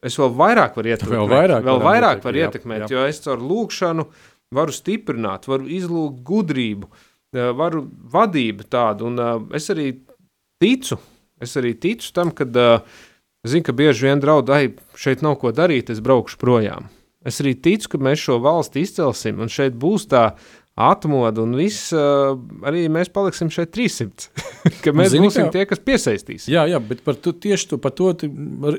[0.05, 2.91] es vēl vairāk varu ietekmēt, Vēl vairāk vēl vairāk ietekmēt, varu jā, ietekmēt, jā.
[2.95, 4.07] jo es caur lūkšanu
[4.55, 6.91] varu stiprināt, varu izlūgt gudrību,
[7.57, 7.83] varu
[8.13, 9.89] vadību tādu, un es arī
[10.61, 10.99] ticu,
[11.43, 12.55] es arī ticu tam, kad
[13.45, 16.88] zinu, ka bieži vien draud, ai, šeit nav ko darīt, es braukšu projām.
[17.26, 20.28] Es arī ticu, ka mēs šo valsti izcelsim, un šeit būs tā
[20.76, 22.36] atmoda, un viss, uh,
[22.67, 24.28] arī mēs paliksim šeit 300.
[24.84, 26.47] ka mēs Zini, būsim kā- tie, kas piesaistīs.
[26.51, 28.11] Jā, jā, bet par to, tieši to, par to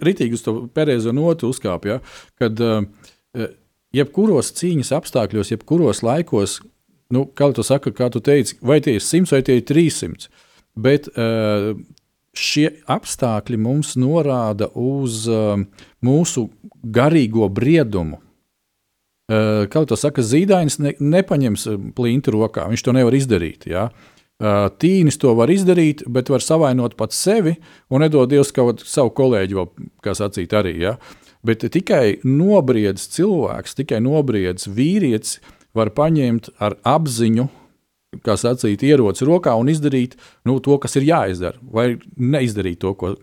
[0.05, 2.03] ritīgi uz to pareizo notu uzkāpja.
[2.39, 2.85] Kad uh,
[3.97, 6.61] jebkuros cīņas apstākļos, jebkuros laikos,
[7.17, 10.29] nu, kā tu saki, kā tu teici, vai tie ir 100 vai tie ir 300,
[10.77, 11.73] bet uh,
[12.37, 15.57] šie apstākļi mums norāda uz uh,
[16.05, 16.49] mūsu
[16.85, 18.21] garīgo briedumu.
[19.27, 22.69] Uh, Kā jau saka, zīdainis ne, nepaņems uh, plintu rokā.
[22.71, 23.67] Viņš to nevar izdarīt.
[23.67, 23.89] Ja?
[24.39, 27.57] Uh, Tīnis to var izdarīt, bet var savainot pats sevi
[27.91, 30.77] un nedod Dievs kaut savu kolēģi, vēl, kā sacīt, arī.
[30.85, 30.95] Ja?
[31.47, 35.41] Bet tikai nobriedzis cilvēks, tikai nobriedzis vīrietis
[35.77, 37.51] var paņemt ar apziņu,
[38.23, 40.15] kā sacīt, ieroci rokā un izdarīt
[40.47, 43.17] nu, to, kas ir jāizdara, vai neizdarīt to, ko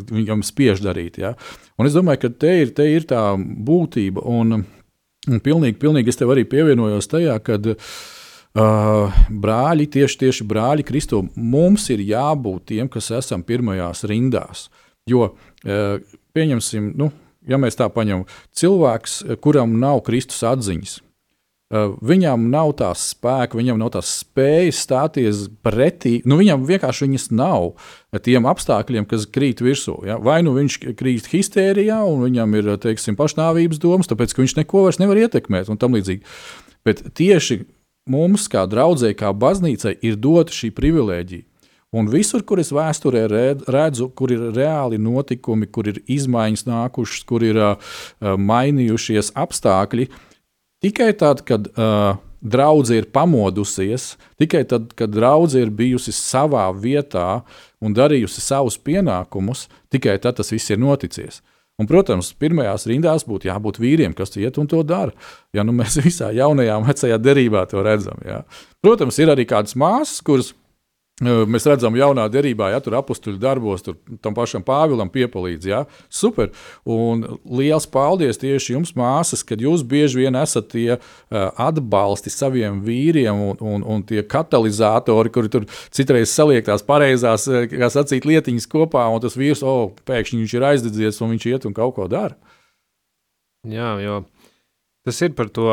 [0.00, 1.20] viņam spiež darīt.
[1.20, 1.36] Ja?
[1.76, 4.24] Un es domāju, ka te ir, te ir tā būtība.
[4.24, 4.62] Un,
[5.30, 11.22] Un pilnīgi, pilnīgi es tev arī pievienojos tajā, ka uh, brāļi, tieši, tieši brāļi Kristo,
[11.36, 14.66] mums ir jābūt tiem, kas esam pirmajās rindās.
[15.06, 17.12] Jo, uh, pieņemsim, nu,
[17.46, 18.26] ja mēs tā paņemam,
[18.58, 20.98] cilvēks, kuram nav Kristus atziņas,
[21.72, 26.18] viņam nav tās spēka, viņam nav tās spējas stāties pretī.
[26.28, 27.72] Nu, viņam vienkārši viņas nav
[28.24, 29.96] tiem apstākļiem, kas krīt virsū.
[30.08, 30.18] Ja?
[30.20, 34.86] Vai nu viņš krīt histērijā, un viņam ir teiksim, pašnāvības domas, tāpēc ka viņš neko
[34.86, 36.26] vairs nevar ietekmēt un tam līdzīgi.
[36.84, 37.62] Bet tieši
[38.10, 41.48] mums, kā draudzēji, kā baznīcai, ir dota šī privilēģija.
[41.92, 47.24] Un visur, kur es vēsturē red- redzu, kur ir reāli notikumi, kur ir izmaiņas nākušas,
[47.28, 50.08] kur ir uh, uh, mainījušies apstākļi,
[50.82, 57.42] tikai tad, kad uh, draudzene ir pamodusies, tikai tad, kad draudzene ir bijusi savā vietā
[57.82, 61.40] un darījusi savus pienākumus, tikai tad tas viss ir noticis.
[61.80, 65.14] Un, protams, pirmajās rindās būtu jābūt vīriem, kas iet un to dara.
[65.56, 68.20] Ja nu mēs visā jaunajā un vecajā derībā to redzam.
[68.26, 68.42] Jā.
[68.84, 70.52] Protams, ir arī kādas māsas, kuras
[71.22, 75.68] Mēs redzam, jaunā derībā, ja tur apakstuļu darbos, tur tam pašam Pāvilam piepalīdz.
[75.70, 75.82] Ja?
[76.12, 76.50] Super.
[76.88, 80.98] Un liels paldies tieši jums, māsas, kad jūs bieži vien esat tie
[81.30, 87.90] atbalsti saviem vīriem un, un, un tie katalizatori, kuri tur citreiz saliek tās pareizās, kā
[87.92, 91.76] sacīt, lietiņas kopā, un tas vīrs, oh, pēkšņi viņš ir aizdedzies un viņš iet un
[91.76, 92.34] kaut ko dara.
[93.68, 94.24] Jā, jo
[95.06, 95.68] tas ir par to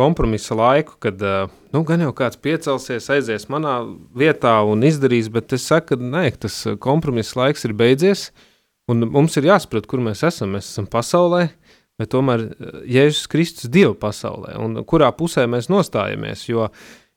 [0.00, 3.82] kompromisa laiku, kad uh, nu, gan jau kāds piecelsies, aizies manā
[4.16, 8.30] vietā un izdarīs, bet es saku, ka nē, tas uh, kompromisa laiks ir beidzies.
[8.90, 10.56] Un mums ir jāsaprot, kur mēs esam.
[10.56, 11.44] Mēs esam pasaulē,
[12.00, 16.46] bet tomēr eh, Jēzus Kristus Dieva pasaulē, un kurā pusē mēs nostājamies.
[16.48, 16.70] Jo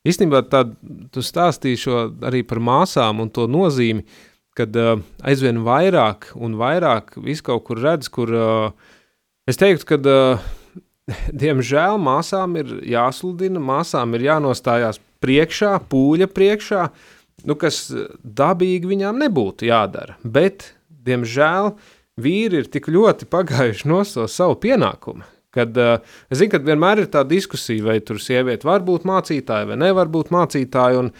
[0.05, 0.75] īstenībā tād,
[1.13, 4.03] tu stāstīji šo arī par māsām un to nozīmi,
[4.53, 8.91] kad uh, aizvien vairāk un vairāk visu kaut kur redz, kur uh,
[9.49, 10.43] es teiktu, ka uh,
[11.43, 16.87] diemžēl māsām ir jāsludina, māsām ir jānostājās priekšā, pūļa priekšā,
[17.49, 17.85] nu, kas
[18.23, 20.17] dabīgi viņām nebūtu jādara.
[20.23, 20.71] Bet,
[21.03, 21.73] diemžēl,
[22.23, 25.25] vīri ir tik ļoti pagājuši no savu pienākumu.
[25.53, 26.01] Kad, uh,
[26.33, 30.09] es zinu, ka vienmēr ir tā diskusija, vai tur sieviete var būt mācītāja vai nevar
[30.09, 31.03] būt mācītāja.
[31.03, 31.11] Un,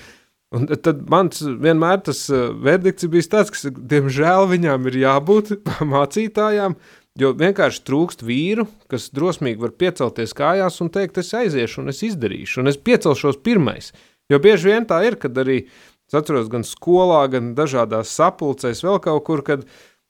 [0.58, 5.54] un tad mans vienmēr tas uh, verdikts bija tāds, ka, diemžēl, viņām ir jābūt
[5.94, 6.78] mācītājām,
[7.22, 12.01] Jo vienkārši trūkst vīru, kas drosmīgi var piecelties kājās un teikt, es aiziešu un es
[12.07, 13.91] izdarīšu, un es piecelšos pirmais.
[14.34, 18.97] Jo bieži vien tā ir, kad arī es atceros gan skolā, gan dažādās sapulcēs, vēl
[19.03, 19.68] kaut kur, kad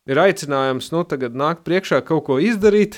[0.08, 2.96] ir aicinājums, nu, tagad nākt priekšā kaut ko izdarīt.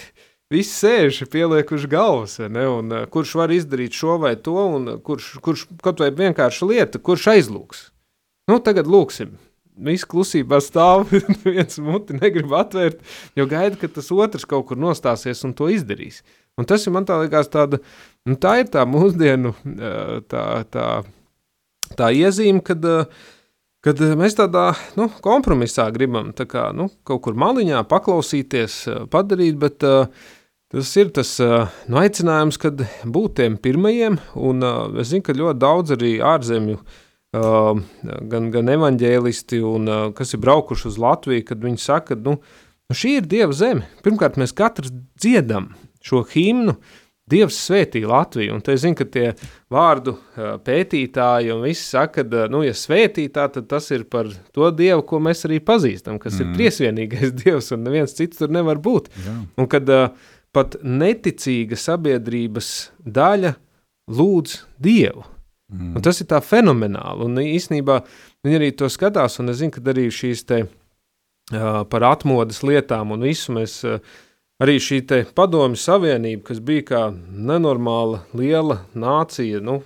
[0.54, 5.32] Visi sēž, pieliekuši galvas, ne, un uh, kurš var izdarīt šo vai to, un kurš,
[5.42, 7.88] kurš kaut vai vienkārši lieta, kurš aizlūks.
[8.52, 9.34] Nu, tagad lūksim,
[9.76, 11.10] Viss klusībā stāv,
[11.44, 13.02] viens muti negrib atvērt,
[13.36, 16.22] jo gaida, ka tas otrs kaut kur nostāsies un to izdarīs.
[16.56, 17.82] Un tas ir man tā liekas tāda,
[18.24, 19.52] nu tā ir tā mūsdienu
[20.32, 20.88] tā, tā,
[22.00, 22.88] tā iezīme, kad,
[23.84, 29.84] kad mēs tādā nu, kompromisā gribam tā kā, nu, kaut kur maliņā paklausīties, padarīt, bet
[29.84, 34.70] tas ir tas nu, aicinājums, kad būt tiem pirmajiem, un
[35.04, 37.02] es zinu, ka ļoti daudz arī ārzemju uh,
[38.32, 42.38] gan, gan evaņģēlisti, un, kas ir braukuši uz Latviju, kad viņi saka, nu,
[42.90, 43.88] nu šī ir Dieva zeme.
[44.06, 45.74] Pirmkārt, mēs katrs dziedam
[46.06, 46.78] šo himnu,
[47.26, 49.32] Dievs svētīja Latviju, un te zinu, ka tie
[49.74, 55.02] vārdu pētītāji un visi saka, ka, nu, ja svētītā, tad tas ir par to Dievu,
[55.10, 56.44] ko mēs arī pazīstam, kas mm.
[56.44, 59.10] ir triesvienīgais Dievs, un neviens cits tur nevar būt.
[59.26, 59.40] Jā.
[59.58, 59.90] Un kad
[60.56, 62.70] pat neticīga sabiedrības
[63.18, 63.56] daļa
[64.14, 65.26] lūdz Dievu,
[65.74, 65.96] Mm.
[65.98, 67.26] Un tas ir tā fenomenāli.
[67.26, 68.00] Un īsnībā
[68.46, 73.16] viņi arī to skatās, un es zinu, ka arī šīs te uh, par atmodas lietām
[73.16, 73.82] un visu mēs.
[73.88, 74.22] Uh,
[74.64, 75.02] Arī šī
[75.36, 79.82] padomju savienība, kas bija kā nenormāla liela nācija, nu,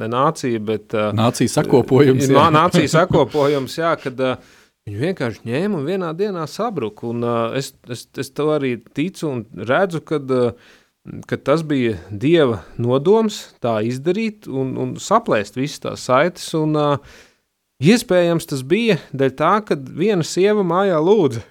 [0.00, 0.96] ne nācija, bet.
[1.14, 2.26] Nācija sakopojums.
[2.26, 4.50] Jā, nācija sakopojums, jā, kad uh,
[4.88, 7.06] viņi vienkārši ņēma un vienā dienā sabruka.
[7.06, 10.74] Un uh, es, es, es to arī ticu un redzu, kad uh,
[11.26, 16.50] ka tas bija Dieva nodoms tā izdarīt un, un saplēst visas tās saites.
[16.58, 17.20] Un, uh,
[17.80, 21.42] iespējams, tas bija dēļ tā, ka viena sieva mājā lūdza,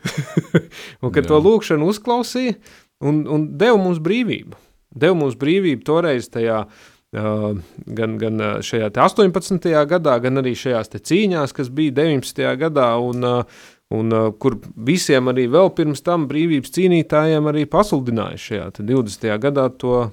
[1.03, 1.29] un ka Jā.
[1.31, 2.55] to lūgšanu uzklausīja
[3.01, 4.57] un, un deva mums brīvību.
[4.99, 6.65] Deva mums brīvību toreiz tajā
[7.09, 7.55] Uh,
[7.97, 9.63] gan, gan šajā 18.
[9.89, 12.43] gadā, gan arī šajās cīņās, kas bija 19.
[12.61, 12.91] gadā.
[13.01, 18.67] Un, uh, Un, uh, kur visiem arī vēl pirms tam brīvības cīnītājiem arī pasludināja šajā
[18.77, 19.31] 20.
[19.41, 20.11] gadā to uh,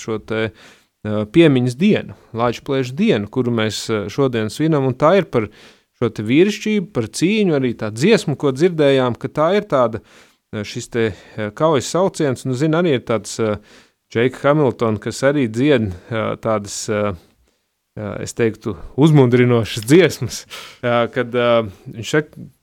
[0.00, 5.28] šo te, uh, piemiņas dienu, Latvijas dienu, kuru mēs uh, šodien svinam, un tā ir
[5.28, 5.50] par
[6.00, 10.62] šo te vīrišķību, par cīņu, arī tā dziesmu, ko dzirdējām, ka tā ir tāda uh,
[10.64, 13.36] šis te uh, kaujas sauciens, un, zin, arī ir tāds
[14.12, 15.92] Džeika Hamilton, kas arī dzied
[16.44, 16.82] tādas
[17.96, 20.42] es teiktu, uzmundrinošas dziesmas,
[20.82, 22.12] kad viņš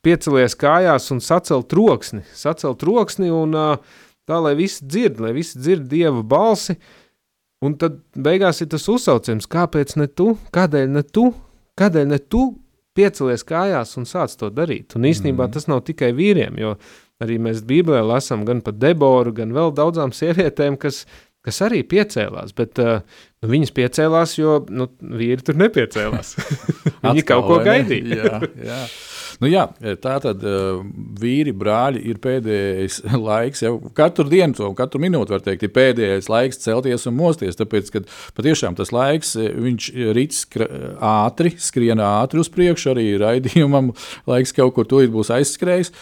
[0.06, 5.86] piecelies kājās un sacēl troksni, sacēl troksni un tā, lai visi dzird, lai visi dzird
[5.92, 6.80] Dieva balsi,
[7.66, 11.30] un tad beigās ir tas uzsauciens, kāpēc ne tu, kādēļ ne tu,
[11.80, 12.48] kādēļ ne tu
[12.98, 14.98] piecelies kājās un sāc to darīt.
[14.98, 15.54] Un īstenībā mm.
[15.56, 16.74] tas nav tikai vīriem, jo
[17.24, 21.04] arī mēs Bībelē lasām gan par Deboru, gan vēl daudzām sievietēm, kas
[21.50, 23.02] kas arī piecēlās, bet uh,
[23.42, 26.36] nu, viņas piecēlās, jo nu, vīri tur nepiecēlās.
[27.06, 28.24] Viņi kaut ko gaidīja.
[28.24, 28.82] jā, jā.
[29.40, 29.64] Nu, jā,
[30.04, 30.82] tā tad uh,
[31.20, 33.64] vīri, brāļi ir pēdējais laiks.
[33.64, 37.58] Jau katru dienu, to katru minūti var teikt, ir pēdējais laiks celties un mosties.
[37.60, 38.04] Tāpēc, ka
[38.36, 43.94] patiešām tas laiks, viņš rīts ātri, skrien ātri uz priekšu, arī raidījumam
[44.32, 45.94] laiks kaut kur tūlīt būs aizskrējis.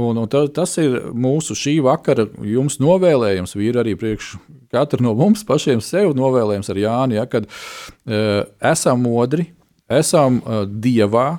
[0.00, 4.34] Un, un ta, tas ir mūsu šī vakara jums novēlējums, vīri, arī priekš
[4.72, 9.50] katra no mums pašiem sev novēlējums ar Jāni, ja, kad uh, esam modri,
[9.92, 11.34] esam uh, dievā,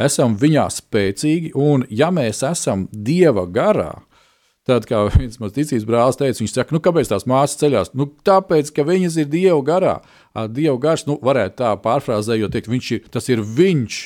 [0.00, 3.92] esam viņā spēcīgi, un ja mēs esam dieva garā,
[4.68, 7.94] Tad, kā viens mans ticības brālis teica, viņš saka, nu, kāpēc tās māsas ceļās?
[7.96, 9.94] Nu, tāpēc, ka viņas ir Dieva garā.
[10.52, 14.00] Dieva gars, nu, varētu tā pārfrāzējot, teikt, viņš ir, tas ir viņš,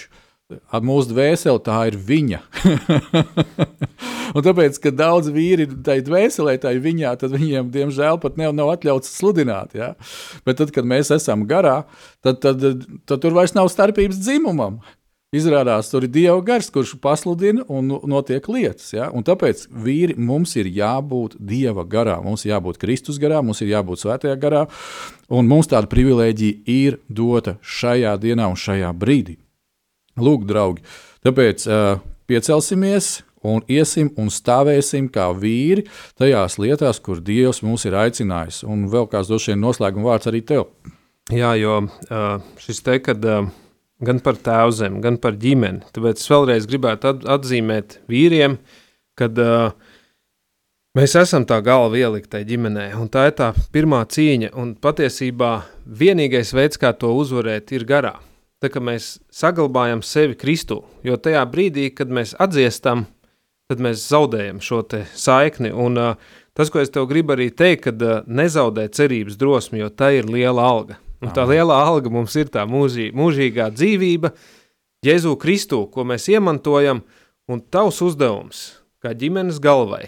[0.72, 2.40] Ar mūsu dvēseli tā ir viņa.
[4.36, 8.54] un tāpēc, ka daudz vīri ir tajā dvēselē, ir viņā, tad viņiem, diemžēl, pat nav,
[8.56, 9.76] nav atļauts sludināt.
[9.78, 9.92] Ja?
[10.46, 11.82] Bet tad, kad mēs esam garā,
[12.24, 14.80] tad, tad, tad, tad tur vairs nav starpības dzimumam.
[15.32, 18.90] Izrādās, tur ir Dieva gars, kurš pasludina un notiek lietas.
[18.92, 19.06] Ja?
[19.16, 23.70] Un tāpēc vīri mums ir jābūt Dieva garā, mums ir jābūt Kristus garā, mums ir
[23.72, 24.66] jābūt Svētajā garā.
[25.32, 29.38] Un mums tāda privilēģija ir dota šajā dienā un šajā brīdī.
[30.20, 30.82] Lūk, draugi,
[31.24, 35.86] tāpēc uh, piecelsimies un iesim un stāvēsim kā vīri
[36.20, 38.62] tajās lietās, kur Dievs mūs ir aicinājis.
[38.68, 40.68] Un vēl kāds droši vien noslēguma vārds arī tev.
[41.32, 43.46] Jā, jo uh, šis te, kad uh,
[44.04, 48.58] gan par tēvzem, gan par ģimeni, tāpēc es vēlreiz gribētu at atzīmēt vīriem,
[49.18, 49.70] kad uh,
[50.98, 55.54] mēs esam tā galva ieliktai ģimenē, un tā ir tā pirmā cīņa, un patiesībā
[55.86, 58.18] vienīgais veids, kā to uzvarēt, ir garā.
[58.62, 63.08] Tā kā mēs saglabājam sevi Kristū, jo tajā brīdī, kad mēs atdziestam,
[63.66, 64.84] tad mēs zaudējam šo
[65.18, 66.12] saikni, un uh,
[66.54, 70.30] tas, ko es tev gribu arī teikt, kad uh, nezaudē cerības drosmi, jo tā ir
[70.30, 71.00] liela alga.
[71.22, 74.32] Un tā lielā alga mums ir tā mūžī, mūžīgā dzīvība,
[75.06, 77.00] Jēzu Kristu, ko mēs iemantojam,
[77.50, 78.62] un tavs uzdevums,
[79.02, 80.04] kā ģimenes galvai.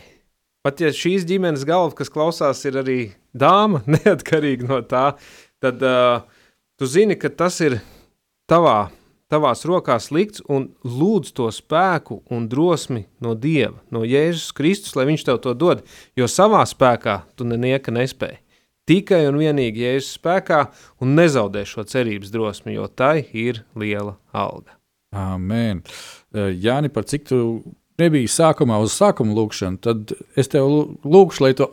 [0.62, 2.98] Pat ja šīs ģimenes galva, kas klausās, ir arī
[3.34, 5.09] dāma, neatkarīgi no tā,
[5.62, 6.22] tad uh,
[6.78, 7.80] tu zini, ka tas ir
[8.51, 8.90] tavā,
[9.32, 15.09] tavās rokās likts un lūdz to spēku un drosmi no Dieva, no Jēzus Kristus, lai
[15.11, 15.84] viņš tev to dod,
[16.16, 18.45] jo savā spēkā tu nenieka nespēji
[18.88, 20.61] tikai un vienīgi Jēzus spēkā
[21.03, 24.76] un nezaudē šo cerības drosmi, jo tai ir liela alga.
[25.14, 25.82] Amen.
[26.34, 27.38] Jāni, par cik tu
[28.01, 30.68] nebija sākumā uz sākuma lūkšanu, tad es tev
[31.07, 31.68] lūgšu, lai tu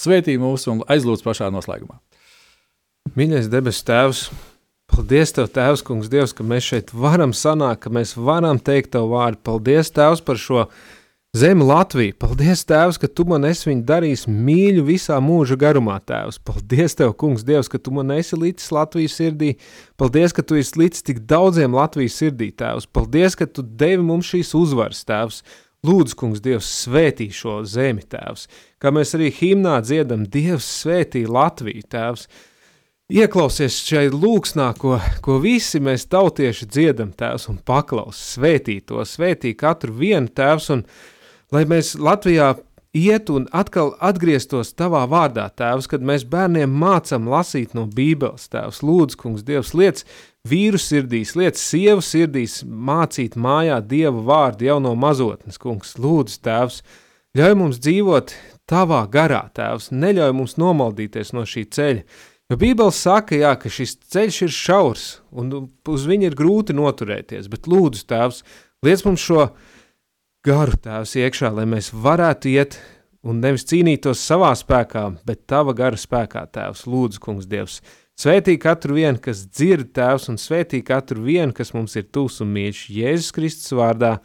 [0.00, 1.98] svētī mūs un aizlūdz pašā noslēgumā.
[3.18, 4.26] Mīļais debesu Tēvs,
[4.92, 9.08] paldies Tev, Tēvs, Kungs, Dievs, ka mēs šeit varam sanākt, ka mēs varam teikt Tev
[9.10, 9.40] vārdu.
[9.44, 10.66] Paldies, Tēvs, par šo
[11.36, 12.14] zemi Latviju.
[12.20, 16.38] Paldies, Tēvs, ka Tu man esi viņu darījis mīļu visā mūža garumā, Tēvs.
[16.44, 19.56] Paldies Tev, Kungs, Dievs, ka Tu man esi līdz Latvijas sirdī.
[20.00, 22.86] Paldies, ka Tu esi līdz tik daudziem Latvijas sirdī, Tēvs.
[22.92, 25.42] Paldies, ka Tu devi mums šīs uzvaras, Tēvs.
[25.82, 28.44] Lūdzu, kungs, Dievs, svētī šo zemi, Tēvs.
[28.78, 32.28] Kā mēs arī himnā dziedam, Dievs svētī Latviju, Tēvs.
[33.12, 39.52] Ieklausies šai lūksnā, ko, ko visi mēs tautieši dziedam, Tēvs, un paklaus, svētī to, svētī
[39.58, 40.84] katru vienu, Tēvs, un
[41.52, 42.54] lai mēs Latvijā
[42.96, 48.80] iet un atkal atgrieztos tavā vārdā, Tēvs, kad mēs bērniem mācam lasīt no Bībeles, Tēvs,
[48.80, 50.06] lūdzu, kungs, Dievs, liec
[50.48, 56.80] vīru sirdīs, liec sievu sirdīs mācīt mājā Dieva vārdu jau no mazotnes, kungs, lūdzu, Tēvs,
[57.36, 58.38] ļauj mums dzīvot
[58.72, 62.22] tavā garā, Tēvs, neļauj mums nomaldīties no šī ceļa,
[62.52, 65.52] Jo Bībele saka, jā, ka šis ceļš ir šaurs un
[65.88, 68.42] uz viņu ir grūti noturēties, bet lūdzu, Tēvs,
[68.84, 69.46] liec mums šo
[70.44, 72.76] garu Tēvs iekšā, lai mēs varētu iet
[73.24, 77.80] un nevis cīnītos savā spēkā, bet Tava gara spēkā, Tēvs, lūdzu, Kungs, Dievs.
[78.20, 82.52] Svētī katru vienu, kas dzird Tēvs, un svētī katru vienu, kas mums ir tūs un
[82.52, 84.18] mīļš, Jēzus Kristus vārdā.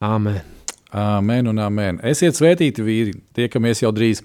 [0.00, 0.40] Āmen!
[0.88, 2.00] Amen un amen.
[2.00, 3.18] Esiet svētīti, vīri!
[3.36, 4.24] Tiekamies jau drīz!